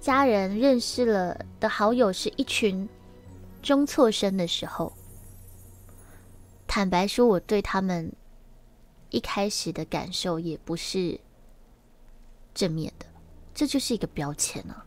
[0.03, 2.89] 家人认识了的好友是一群
[3.61, 4.91] 中辍生的时候。
[6.67, 8.11] 坦白说，我对他们
[9.11, 11.17] 一开始的感受也不是
[12.53, 13.05] 正面的，
[13.53, 14.85] 这就是一个标签啊！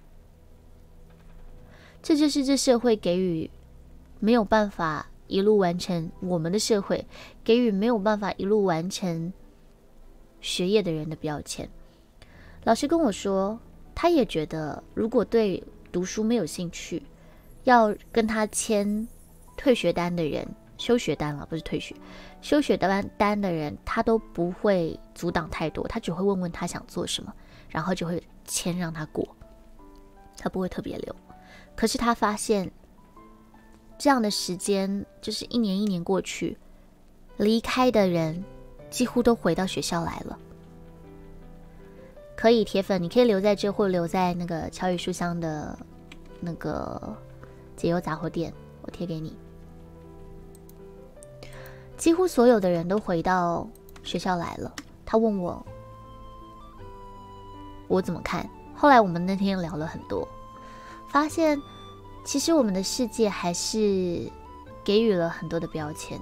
[2.03, 3.51] 这就是这社会给予
[4.21, 7.07] 没有办法一路完成我们的社会
[7.43, 9.33] 给予没有办法一路完成
[10.43, 11.71] 学业的人的标签。
[12.65, 13.59] 老师跟我说，
[13.97, 17.03] 他也觉得如果对读书没有兴趣，
[17.65, 19.09] 要跟他签
[19.57, 20.47] 退学单的人。
[20.79, 21.97] 休学单了，不是退学，
[22.43, 27.33] 休学单单的人，他都不会阻挡太多，他只会问问他想做什么，
[27.71, 29.27] 然后就会签让他过，
[30.37, 31.17] 他不会特别留。
[31.75, 32.71] 可是他发现，
[33.97, 36.59] 这样的时间就是一年一年过去，
[37.39, 38.45] 离开的人
[38.91, 40.39] 几乎都回到学校来了。
[42.37, 45.77] 可以，铁粉，你可以留在这，或留在那个乔宇书香的
[46.39, 47.17] 那个
[47.75, 49.37] 解忧杂货店，我贴给你。
[51.97, 53.67] 几乎所有的人都回到
[54.03, 54.71] 学校来了。
[55.07, 55.65] 他问我，
[57.89, 58.49] 我怎么看？
[58.75, 60.29] 后来我们那天聊了很多，
[61.09, 61.59] 发现
[62.23, 64.31] 其实我们的世界还是
[64.85, 66.21] 给予了很多的标签。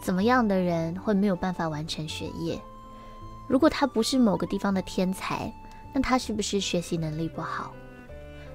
[0.00, 2.62] 怎么样的人会没有办法完成学业？
[3.48, 5.52] 如果他不是某个地方的天才，
[5.92, 7.72] 那他是不是学习能力不好？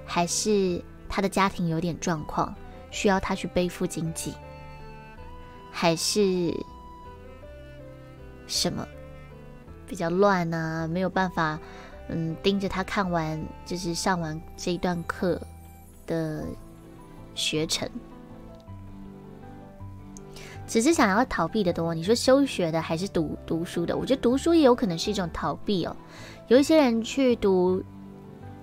[0.04, 2.54] 还是他的家庭有点状况，
[2.90, 4.34] 需要他去背负经济？
[5.70, 6.54] 还是
[8.46, 8.86] 什么
[9.86, 10.86] 比较乱呢？
[10.92, 11.58] 没有办法，
[12.08, 15.40] 嗯，盯着他看完，就是上完这一段课
[16.06, 16.44] 的
[17.34, 17.88] 学程，
[20.72, 21.92] 只是想要逃避的多。
[21.92, 23.94] 你说休学的还是读读书的？
[23.94, 25.94] 我觉得读书也有可能是一种逃避哦。
[26.48, 27.82] 有一些人去读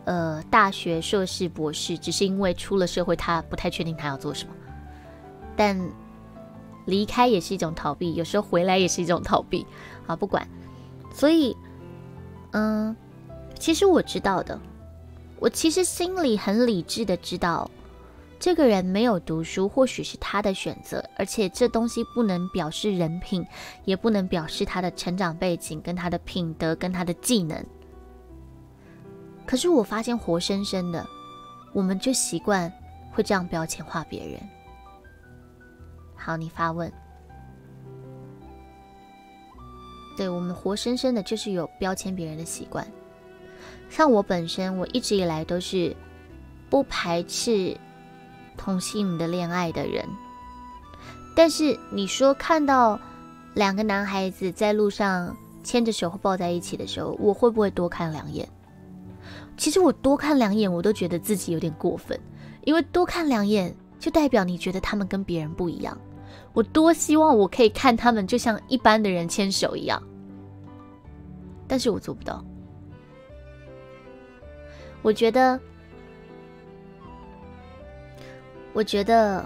[0.05, 4.53] 呃大学、硕士、博士，只是因为出了社会，他不太确定他要做什么，
[5.55, 5.79] 但。
[6.85, 9.63] 离开也是一种逃避，有时候回来也是一种逃避。
[10.07, 10.47] 好，不管。
[11.13, 11.55] 所以，
[12.49, 12.95] 嗯，
[13.59, 14.59] 其实我知道的，
[15.37, 17.69] 我其实心里很理智的知道，
[18.39, 23.45] 这个人没有读书，或许是他的选择，而且这东西不能表示人品，
[23.83, 27.61] 也不能表示他的成长背景、跟他的品德、跟他的技能。
[29.45, 31.05] 可是我发现，活生生的，
[31.73, 32.71] 我们就习惯
[33.11, 34.39] 会这样标签化别人。
[36.15, 36.89] 好，你发问。
[40.15, 42.85] 对我们活生生的，就是有标签别人的习惯。
[43.89, 45.95] 像我本身，我一直以来都是
[46.69, 47.75] 不排斥
[48.59, 50.05] 同性的恋爱的人。
[51.33, 52.99] 但是你说看到
[53.53, 58.47] 两个男孩子在路上牵着手抱在一起的时候，我会不会多看两眼？
[59.55, 62.19] 其实我多看两眼，我都觉得自己有点过分，
[62.65, 65.97] 因为多看两眼就代表你觉得他们跟别人不一样。
[66.53, 70.01] 我多希望我可以看他们就像一般的人牵手一样，
[71.67, 72.43] 但是我做不到。
[75.01, 75.59] 我觉得，
[78.79, 79.43] 我觉得，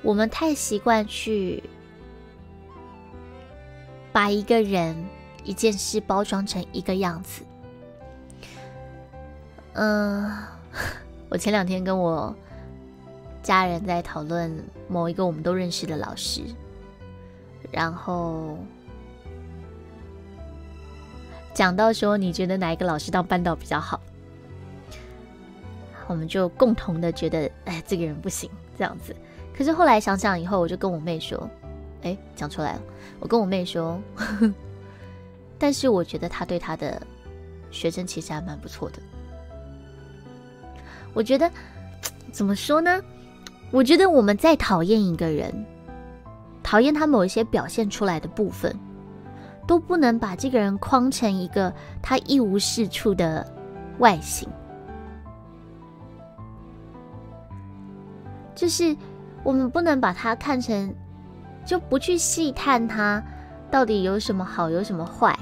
[0.00, 1.60] 我们太习惯去
[4.12, 4.94] 把一个人、
[5.42, 7.42] 一件事包装成一个样子。
[9.72, 10.30] 嗯，
[11.28, 12.32] 我前两天跟我。
[13.42, 16.42] 家人在讨论某一个我们都认识的老师，
[17.72, 18.56] 然后
[21.54, 23.98] 讲到说你觉得哪一个老师当班导比较好，
[26.10, 29.14] 我们就共同的觉得，哎，这个人不行这样子。
[29.56, 31.48] 可是后来想想以后，我就跟我妹说，
[32.02, 32.82] 哎，讲出来了，
[33.20, 33.96] 我跟我妹说，
[35.56, 37.00] 但是我觉得他对他的
[37.70, 38.98] 学生其实还蛮不错的。
[41.14, 41.48] 我觉得
[42.32, 43.00] 怎么说呢？
[43.70, 45.64] 我觉得我们在讨厌一个人，
[46.60, 48.76] 讨厌他某一些表现出来的部分，
[49.64, 53.46] 都不能把这个人框成一个他一无是处的
[54.00, 54.48] 外形。
[58.60, 58.94] 就是
[59.42, 60.94] 我们不能把它看成，
[61.64, 63.24] 就不去细探他
[63.70, 65.34] 到底有什么好，有什么坏。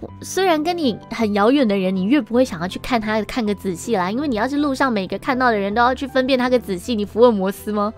[0.00, 7.94] 我虽然跟你很遥远的人，你越不会想要去看他看个仔细啦，因为你要是路上每个看到的人都要去分辨他个仔细，你福尔摩斯吗？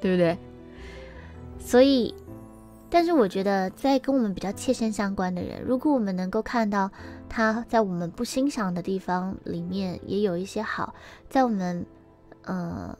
[0.00, 0.38] 对不对？
[1.58, 2.14] 所以，
[2.88, 6.90] 但是我觉得在跟我们比较切身相关的人，如果我们能够看到
[7.28, 10.94] 他在我们不欣赏的地方里面也有一些好，
[11.28, 11.84] 在我们
[12.44, 12.96] 呃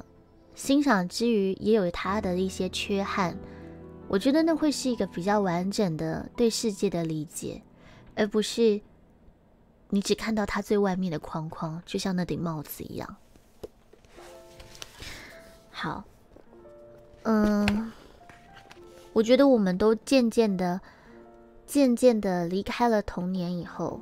[0.55, 3.37] 欣赏之余也有他的一些缺憾，
[4.09, 7.63] 我觉得那会是一个比较完整的对世界的理解。
[8.15, 8.79] 而不是
[9.89, 13.17] 你只看到它最外面的框框，就像那顶帽子一样。
[15.71, 16.05] 好，
[17.23, 17.91] 嗯，
[19.15, 20.79] 我觉得我们都渐渐的、
[21.67, 23.99] 渐渐的离开了童年以后，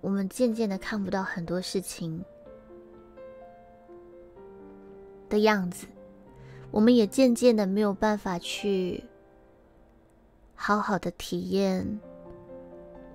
[0.00, 2.24] 我们渐渐的看不到很多事情
[5.28, 5.86] 的样子，
[6.70, 9.04] 我们也渐渐的没有办法去
[10.54, 12.00] 好好的体验。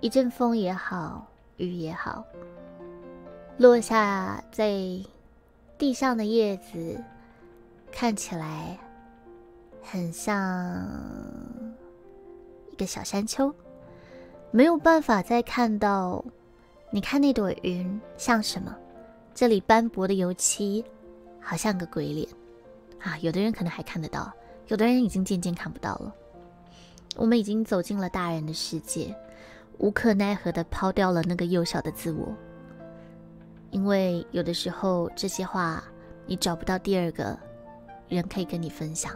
[0.01, 1.26] 一阵风也好，
[1.57, 2.26] 雨也好，
[3.57, 4.74] 落下在
[5.78, 7.01] 地上的叶子，
[7.91, 8.78] 看起来
[9.82, 10.86] 很像
[12.72, 13.53] 一个小山丘。
[14.51, 16.24] 没有办法再看到，
[16.91, 18.76] 你看那朵云像什么？
[19.34, 20.86] 这里斑驳的油漆
[21.44, 22.28] 好像个鬼脸
[23.02, 23.18] 啊！
[23.20, 24.32] 有的人可能还看得到，
[24.68, 26.16] 有的人已经渐渐看不到了。
[27.16, 29.16] 我们已经走进了大人的世界。
[29.80, 32.32] 无可奈何的抛掉了那个幼小的自我，
[33.72, 35.84] 因为有的时候这些话
[36.28, 37.38] 你找不到第二个
[38.08, 39.12] 人可以跟你分享，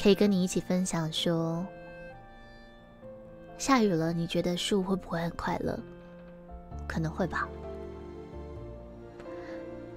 [0.00, 1.66] 可以跟你一起分享说，
[3.56, 5.76] 下雨了，你觉得树会不会很快乐？
[6.86, 7.48] 可能会吧。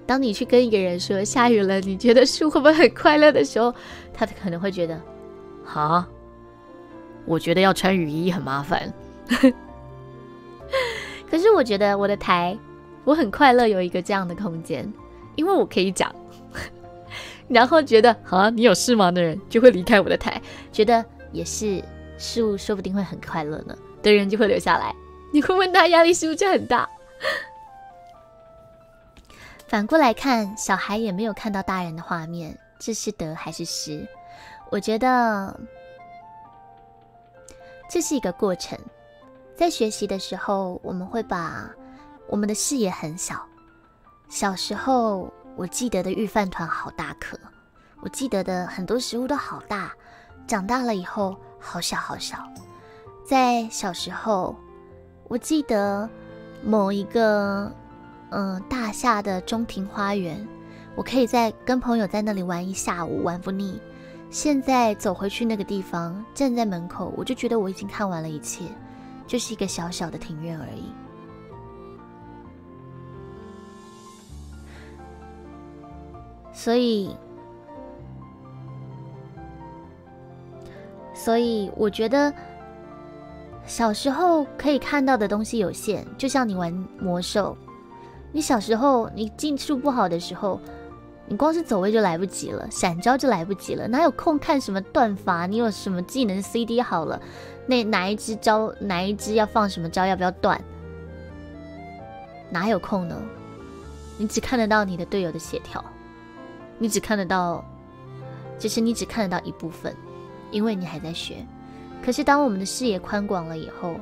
[0.06, 3.74] 当你去跟一个人说下雨了，你觉得树会不会很快乐的时候，
[4.12, 5.00] 他可能会觉得，
[5.66, 6.06] 啊，
[7.24, 8.92] 我觉得要穿雨衣很麻烦。
[11.30, 12.56] 可是我觉得我的台，
[13.04, 14.92] 我很快乐有一个这样的空间，
[15.36, 16.14] 因为我可以讲。
[17.48, 20.40] 然后觉得啊，你有事吗的人就会离开我的台，
[20.70, 21.82] 觉得也是
[22.18, 24.94] 事物说不定会很快乐呢的人就会留下来。
[25.32, 26.88] 你会问他压力是不是很大？
[29.66, 34.06] 反过来看，小孩也没有看到大人的画面，这是得还是失？
[34.70, 35.58] 我觉得
[37.88, 38.78] 这是一个过程。
[39.56, 41.70] 在学习的时候，我们会把
[42.28, 43.40] 我们的视野很小。
[44.28, 47.38] 小时候，我记得的御饭团好大颗，
[48.00, 49.92] 我记得的很多食物都好大。
[50.46, 52.36] 长大了以后，好小好小。
[53.24, 54.54] 在小时候，
[55.28, 56.08] 我记得
[56.62, 57.72] 某一个
[58.34, 60.46] 嗯大厦的中庭花园，
[60.96, 63.80] 我可以在跟朋友在那里玩一下午，玩不腻。
[64.28, 68.64] 现在走回去那个地方，站在门口，我就觉得我已经看完了一切。
[69.26, 70.92] 就是一个小小的庭院而已，
[76.52, 77.16] 所以，
[81.14, 82.30] 所以我觉得
[83.64, 86.70] 小时候可以看到的东西有限，就像你玩
[87.00, 87.56] 魔兽，
[88.34, 90.60] 你小时候你技术不好的时候，
[91.28, 95.46] 你光是走位就来不及了，闪招就来不及了，哪有空看什么断法？
[95.46, 97.22] 你有什么技能 CD 好了？
[97.64, 100.60] 那哪一只招，哪一只要放什么招，要不要断？
[102.50, 103.16] 哪有空呢？
[104.18, 105.82] 你只看得到你的队友的协调，
[106.76, 107.64] 你只看得到，
[108.58, 109.94] 其实你只看得到一部分，
[110.50, 111.36] 因为你还在学。
[112.04, 113.94] 可是当我们的视野宽广了以后，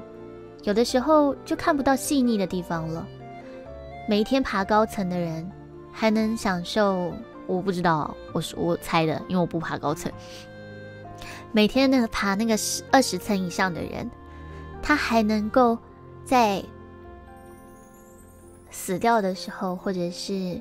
[0.63, 3.07] 有的时候就看不到细腻的地方了。
[4.09, 5.51] 每天爬高层的人，
[5.93, 7.13] 还能享受？
[7.47, 10.11] 我不知道，我是我猜的，因为我不爬高层。
[11.51, 14.11] 每天那个爬那个十二十层以上的人，
[14.83, 15.77] 他还能够
[16.25, 16.63] 在
[18.71, 20.61] 死掉的时候，或者是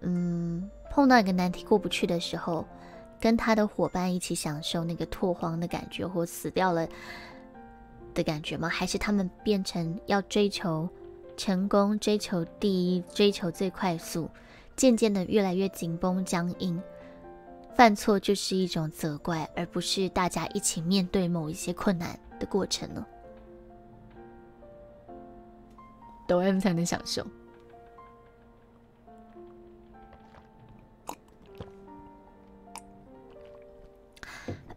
[0.00, 2.66] 嗯碰到一个难题过不去的时候，
[3.20, 6.86] 跟他的伙伴一起享受那个拓荒的感觉，或死掉了
[8.14, 8.68] 的感觉吗？
[8.68, 10.88] 还是他们变成要追求
[11.36, 14.28] 成功、追求第一、追求最快速，
[14.74, 16.80] 渐渐的越来越紧绷僵硬？
[17.74, 23.06] 犯错就是一种责怪，而不是大家一起面对某一些困难的过程呢？
[26.26, 27.24] 抖 M 才能享受。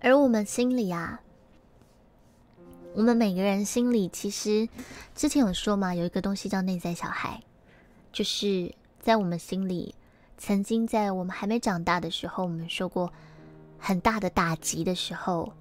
[0.02, 1.22] 而我们心里啊，
[2.96, 4.68] 我们每个人心里其实
[5.16, 7.42] 之前有说嘛，有一个东西叫内在小孩，
[8.12, 9.96] 就是在我们心里，
[10.38, 13.12] 曾经在我们还没长大的时候，我们受过
[13.78, 15.54] 很大的打击的时候，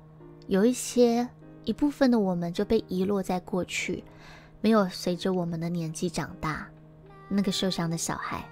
[0.46, 1.28] 有一些
[1.64, 4.02] 一部分的我们就被遗落在过去。
[4.60, 6.66] 没有随着我们的年纪长大，
[7.28, 8.44] 那个受伤的小孩，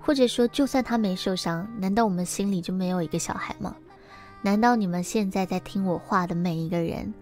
[0.00, 3.76] 或者说，就算他没受伤，难道我们心里就没有一个小孩吗？
[4.42, 7.14] 难道你们现在在听我话的每一个人，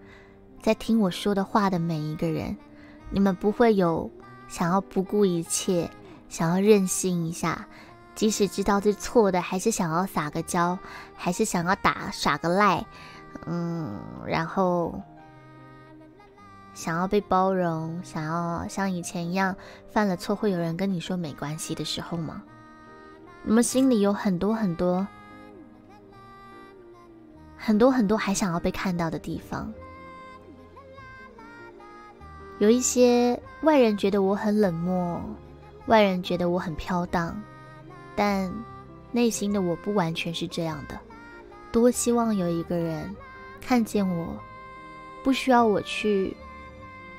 [0.63, 2.57] 在听我说的话的每一个人，
[3.09, 4.09] 你们不会有
[4.47, 5.91] 想要不顾一切，
[6.29, 7.67] 想要任性一下，
[8.15, 10.79] 即使知道是错的，还是想要撒个娇，
[11.13, 12.85] 还是想要打耍个赖，
[13.45, 14.99] 嗯，然后。
[16.73, 19.55] 想要被包容，想要像以前一样
[19.91, 22.41] 犯了错会有人跟你说没关系的时候吗？
[23.43, 25.05] 你们心里有很多很多、
[27.55, 29.71] 很多很多还想要被看到的地方，
[32.59, 35.21] 有一些外人觉得我很冷漠，
[35.87, 37.35] 外人觉得我很飘荡，
[38.15, 38.51] 但
[39.11, 40.99] 内心的我不完全是这样的。
[41.71, 43.13] 多希望有一个人
[43.59, 44.35] 看见我，
[45.23, 46.35] 不需要我去。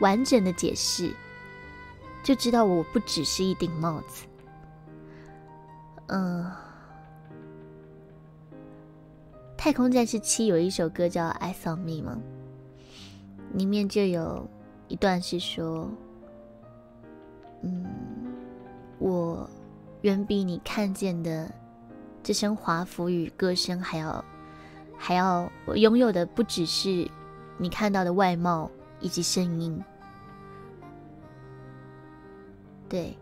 [0.01, 1.15] 完整的解释，
[2.25, 4.27] 就知道我不只是一顶帽子。
[6.09, 6.45] 嗯，
[9.57, 12.19] 《太空战士七》有一首歌叫《I Saw Me》吗？
[13.53, 14.47] 里面就有
[14.89, 15.91] 一段是说
[17.63, 17.87] ：“嗯，
[18.99, 19.49] 我
[20.03, 21.51] 远比你看见的
[22.23, 24.25] 这身华服与歌声还要
[24.97, 27.11] 还要，我拥有的不只是
[27.59, 28.71] 你看到的外貌。”
[29.01, 29.85] 以及声音，
[32.89, 33.15] 对，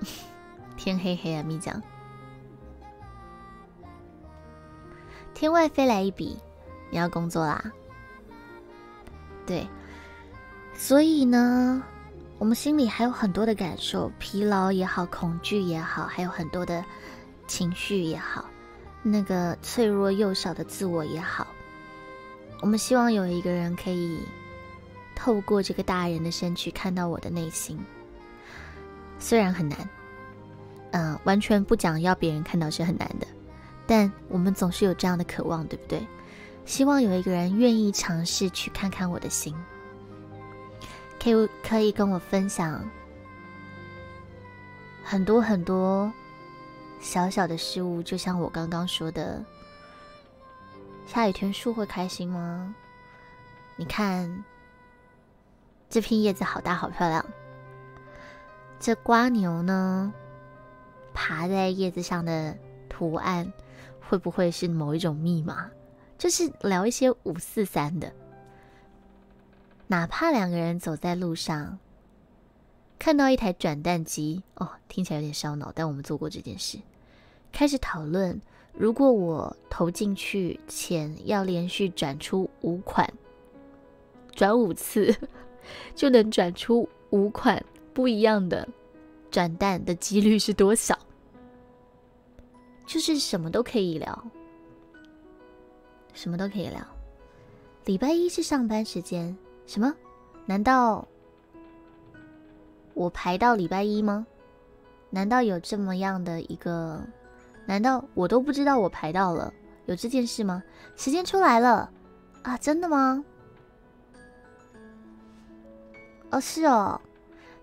[0.78, 1.82] 天黑黑啊，咪讲，
[5.34, 6.38] 天外飞来一笔，
[6.90, 7.62] 你要工作啦，
[9.46, 9.66] 对，
[10.74, 11.82] 所以呢，
[12.38, 16.84] 我们心里还有很多的感受，疲劳也好，恐惧也好，还有很多的
[17.46, 18.44] 情绪也好，
[19.02, 21.46] 那个脆弱幼小的自我也好。
[22.60, 24.20] 我们希望有一个人可以
[25.16, 27.78] 透过这个大人的身躯看到我的内心，
[29.18, 29.88] 虽然很难，
[30.92, 33.26] 嗯，完全不讲要别人看到是很难的，
[33.86, 36.06] 但我们总是有这样的渴望，对不对？
[36.64, 39.54] 希望有一个人愿意尝试去看看我的心，
[41.22, 42.88] 可以可以跟我分享
[45.04, 46.10] 很多很多
[47.00, 49.44] 小小的事物，就像我刚刚说的。
[51.04, 52.74] 下雨天树会开心吗？
[53.76, 54.44] 你看，
[55.90, 57.22] 这片叶子好大好漂亮。
[58.78, 60.12] 这瓜牛呢，
[61.12, 62.56] 爬在叶子上的
[62.88, 63.52] 图案，
[64.00, 65.68] 会不会是某一种密码？
[66.22, 68.12] 就是聊一些五四三的。
[69.88, 71.80] 哪怕两个人走在路上，
[72.96, 76.78] 看到一台转蛋机，哦，听起来有点烧脑，但我们做过这件事，
[77.50, 78.40] 开始讨论。
[78.72, 83.12] 如果我投进去钱要连续转出五款，
[84.30, 85.12] 转五次
[85.96, 87.60] 就能转出五款
[87.92, 88.68] 不一样的
[89.28, 90.96] 转蛋的几率是多少？
[92.86, 94.24] 就是什么都可以聊，
[96.12, 96.80] 什么都可以聊。
[97.84, 99.36] 礼拜一是上班时间，
[99.66, 99.92] 什么？
[100.46, 101.06] 难道
[102.94, 104.26] 我排到礼拜一吗？
[105.10, 107.00] 难道有这么样的一个？
[107.66, 109.52] 难道我都不知道我排到了？
[109.86, 110.62] 有这件事吗？
[110.96, 111.90] 时间出来了
[112.42, 112.56] 啊！
[112.58, 113.24] 真的吗？
[116.30, 117.00] 哦，是哦，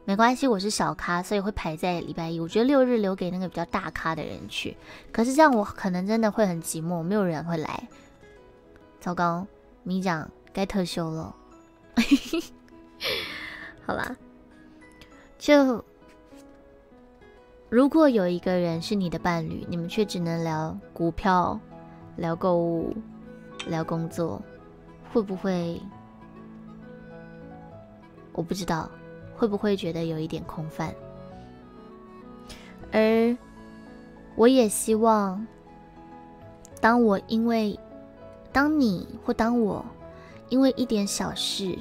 [0.06, 2.40] 没关系，我是小咖，所以会排在礼拜一。
[2.40, 4.76] 我觉得六日留给那个比较大咖的人去。
[5.12, 7.88] 可是这样我可能真的会很寂寞，没有人会来。
[9.00, 9.46] 糟糕，
[9.84, 11.36] 米讲该特休了。
[13.86, 14.16] 好啦，
[15.38, 15.84] 就。
[17.70, 21.60] 如果有一个人是你的伴侣，你们却只能聊股票、
[22.16, 22.96] 聊购物、
[23.68, 24.42] 聊工作，
[25.14, 25.80] 会不会？
[28.34, 28.90] 我不知道，
[29.36, 30.92] 会不会觉得有一点空泛？
[32.92, 33.38] 而
[34.36, 35.46] 我也希望，
[36.82, 37.80] 当我因为，
[38.52, 39.86] 当你或当我
[40.50, 41.78] 因为一点小事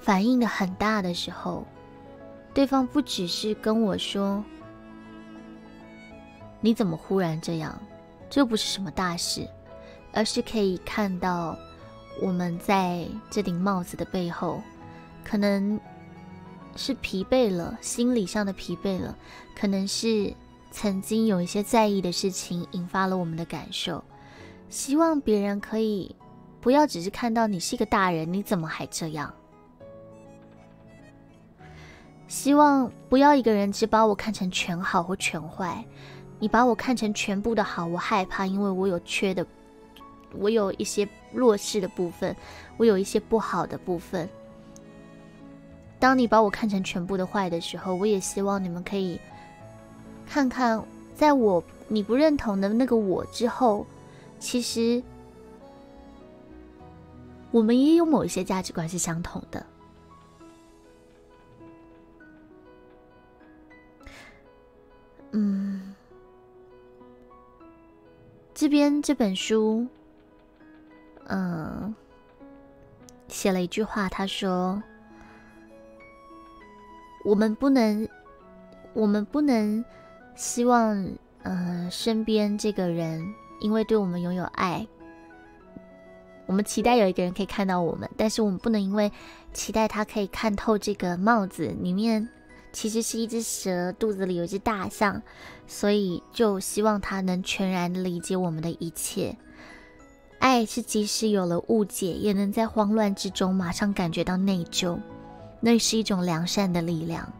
[0.00, 1.64] 反应的很大的时候，
[2.54, 4.44] 对方不只是跟我说
[6.60, 7.78] ：“你怎么忽然这样？”
[8.30, 9.48] 这不是什么大事，
[10.12, 11.56] 而是可以看到
[12.22, 14.60] 我们在这顶帽子的背后，
[15.24, 15.80] 可能。
[16.76, 19.16] 是疲惫了，心理上的疲惫了，
[19.56, 20.32] 可能是
[20.70, 24.04] 曾经有一些在意的事情引发了我们的感受。
[24.68, 26.14] 希望别人可以
[26.60, 29.32] 不要只是看到你是一个大人，你怎么还这样？
[32.26, 35.82] 希望不要一个人只把我看成全好或全坏，
[36.38, 39.46] 你把我看成全部的好，我害怕，因为我有缺的，
[40.32, 42.36] 我有一些弱势的部分，
[42.76, 44.28] 我有一些不好的部分。
[45.98, 49.18] 当你把我看成全部的坏的时候，我也希望你们可以
[50.26, 53.86] 看看，在我你不认同的那个我之后，
[54.38, 55.02] 其实
[57.50, 59.66] 我们也有某一些价值观是相同的。
[65.32, 65.94] 嗯，
[68.54, 69.86] 这边这本书，
[71.26, 71.94] 嗯，
[73.28, 74.82] 写了一句话，他说。
[77.24, 78.08] 我们不能，
[78.94, 79.84] 我们不能
[80.34, 81.06] 希望，
[81.42, 83.22] 嗯，身边这个人
[83.60, 84.86] 因为对我们拥有爱，
[86.46, 89.10] 我们期待有一个人可以看到我们，但是我们不能因为
[89.52, 92.28] 期待他可以看透这个帽子里面
[92.72, 95.20] 其实是一只蛇，肚子里有一只大象，
[95.66, 99.36] 所以就希望他能全然理解我们的一切。
[100.38, 104.98] 爱是即使有了误解，也能在慌乱之中马上感觉到内疚。
[105.60, 107.32] 那是一种良善的力量，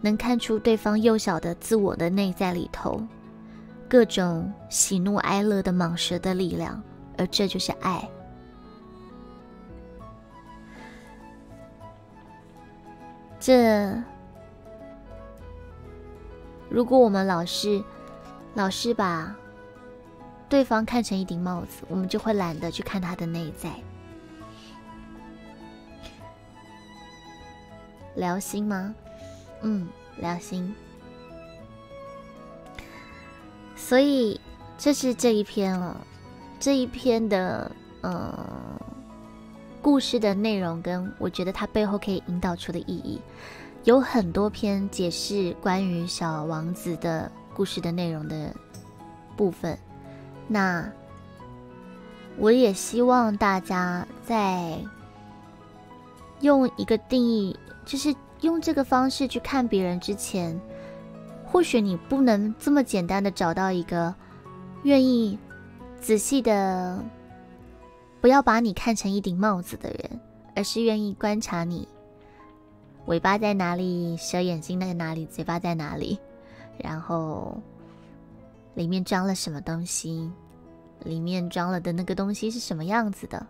[0.00, 3.02] 能看出对方幼小的自我的内在里头，
[3.88, 6.82] 各种喜怒哀乐的蟒蛇的力量，
[7.16, 8.06] 而这就是爱。
[13.40, 14.02] 这，
[16.68, 17.82] 如果我们老是
[18.54, 19.34] 老是把
[20.48, 23.70] 对方看成一顶帽子，我们就会懒得去看他的内在。
[28.16, 28.94] 聊心吗？
[29.62, 30.74] 嗯，聊心。
[33.88, 34.38] 所以
[34.76, 35.98] 这是这一篇了，
[36.60, 37.72] 这一篇的
[38.02, 38.38] 呃
[39.80, 43.18] 故事的内容跟我觉得它背后可以引导出的意义，
[43.84, 48.54] 有很多篇解释关于小王子的故事的内容的
[49.38, 49.78] 部分。
[50.46, 50.86] 那
[52.36, 54.78] 我也希望大家在
[56.42, 57.58] 用一个定义。
[57.86, 60.60] 就是用这个方式去看别人之前，
[61.50, 64.14] 或许你不能这么简单的找到一个
[64.82, 65.38] 愿意
[66.00, 67.02] 仔细的，
[68.20, 70.20] 不要把你看成一顶帽子的人，
[70.54, 71.88] 而是愿意观察你
[73.06, 76.18] 尾巴在哪里，蛇眼睛在哪里，嘴巴在哪里，
[76.76, 77.58] 然后
[78.74, 80.30] 里面装了什么东西，
[81.04, 83.44] 里面装了的那个东西是什么样子的，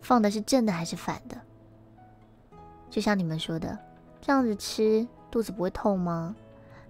[0.00, 1.40] 放的是正的还是反的？
[2.90, 3.78] 就像你们说的，
[4.20, 6.34] 这样子吃肚子不会痛吗？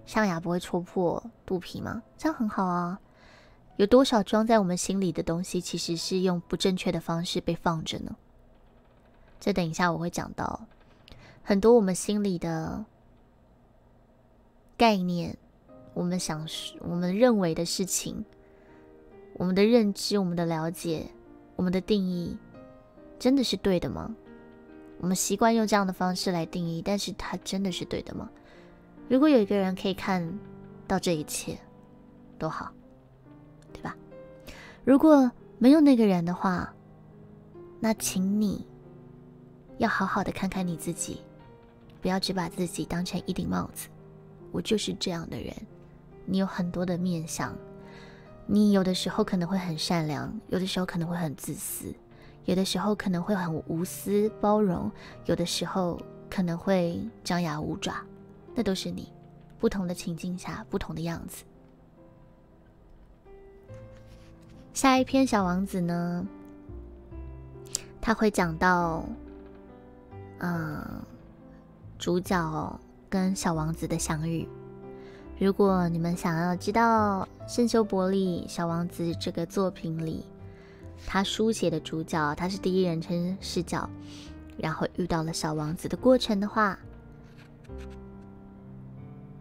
[0.07, 2.01] 象牙不会戳破肚皮吗？
[2.17, 2.99] 这样很好啊。
[3.75, 8.15] 有多少装在我们心里的东西，其实是用不正确的方式被放着呢？
[9.39, 10.65] 这等一下我会讲到，
[11.43, 12.83] 很多我们心里的
[14.75, 15.37] 概念，
[15.93, 16.47] 我们想、
[16.79, 18.25] 我们认为的事情，
[19.33, 21.05] 我们的认知、我们的了解、
[21.55, 22.35] 我们的定义，
[23.19, 24.15] 真的是对的吗？
[24.99, 28.27] 我们习惯用这样的方式来定义，但是它真的是对的吗？
[29.09, 30.21] 如果有一个人可以看
[30.87, 31.57] 到这一切，
[32.37, 32.71] 多好，
[33.71, 33.95] 对吧？
[34.83, 36.73] 如果没有那个人的话，
[37.79, 38.67] 那请你
[39.77, 41.21] 要好好的看看你自己，
[42.01, 43.87] 不要只把自己当成一顶帽子。
[44.51, 45.53] 我就是这样的人，
[46.25, 47.55] 你有很多的面相，
[48.45, 51.93] 你有的时候可能会很善良，有的时候可能会很自私。
[52.45, 54.89] 有的时候可能会很无私包容，
[55.25, 55.99] 有的时候
[56.29, 57.95] 可能会张牙舞爪，
[58.57, 59.13] 那都是你
[59.59, 61.43] 不同的情境下不同的样子。
[64.73, 66.25] 下一篇《小王子》呢，
[68.01, 69.05] 他会讲到，
[70.39, 70.83] 嗯，
[71.99, 74.47] 主角跟小王子的相遇。
[75.39, 80.25] 如果你们想要知道圣修伯利《小王子》这个作品里，
[81.05, 83.87] 他书写的主角，他是第一人称视角，
[84.57, 86.79] 然后遇到了小王子的过程的话，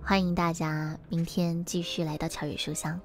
[0.09, 3.01] 欢迎大家明天继续来到巧语书香。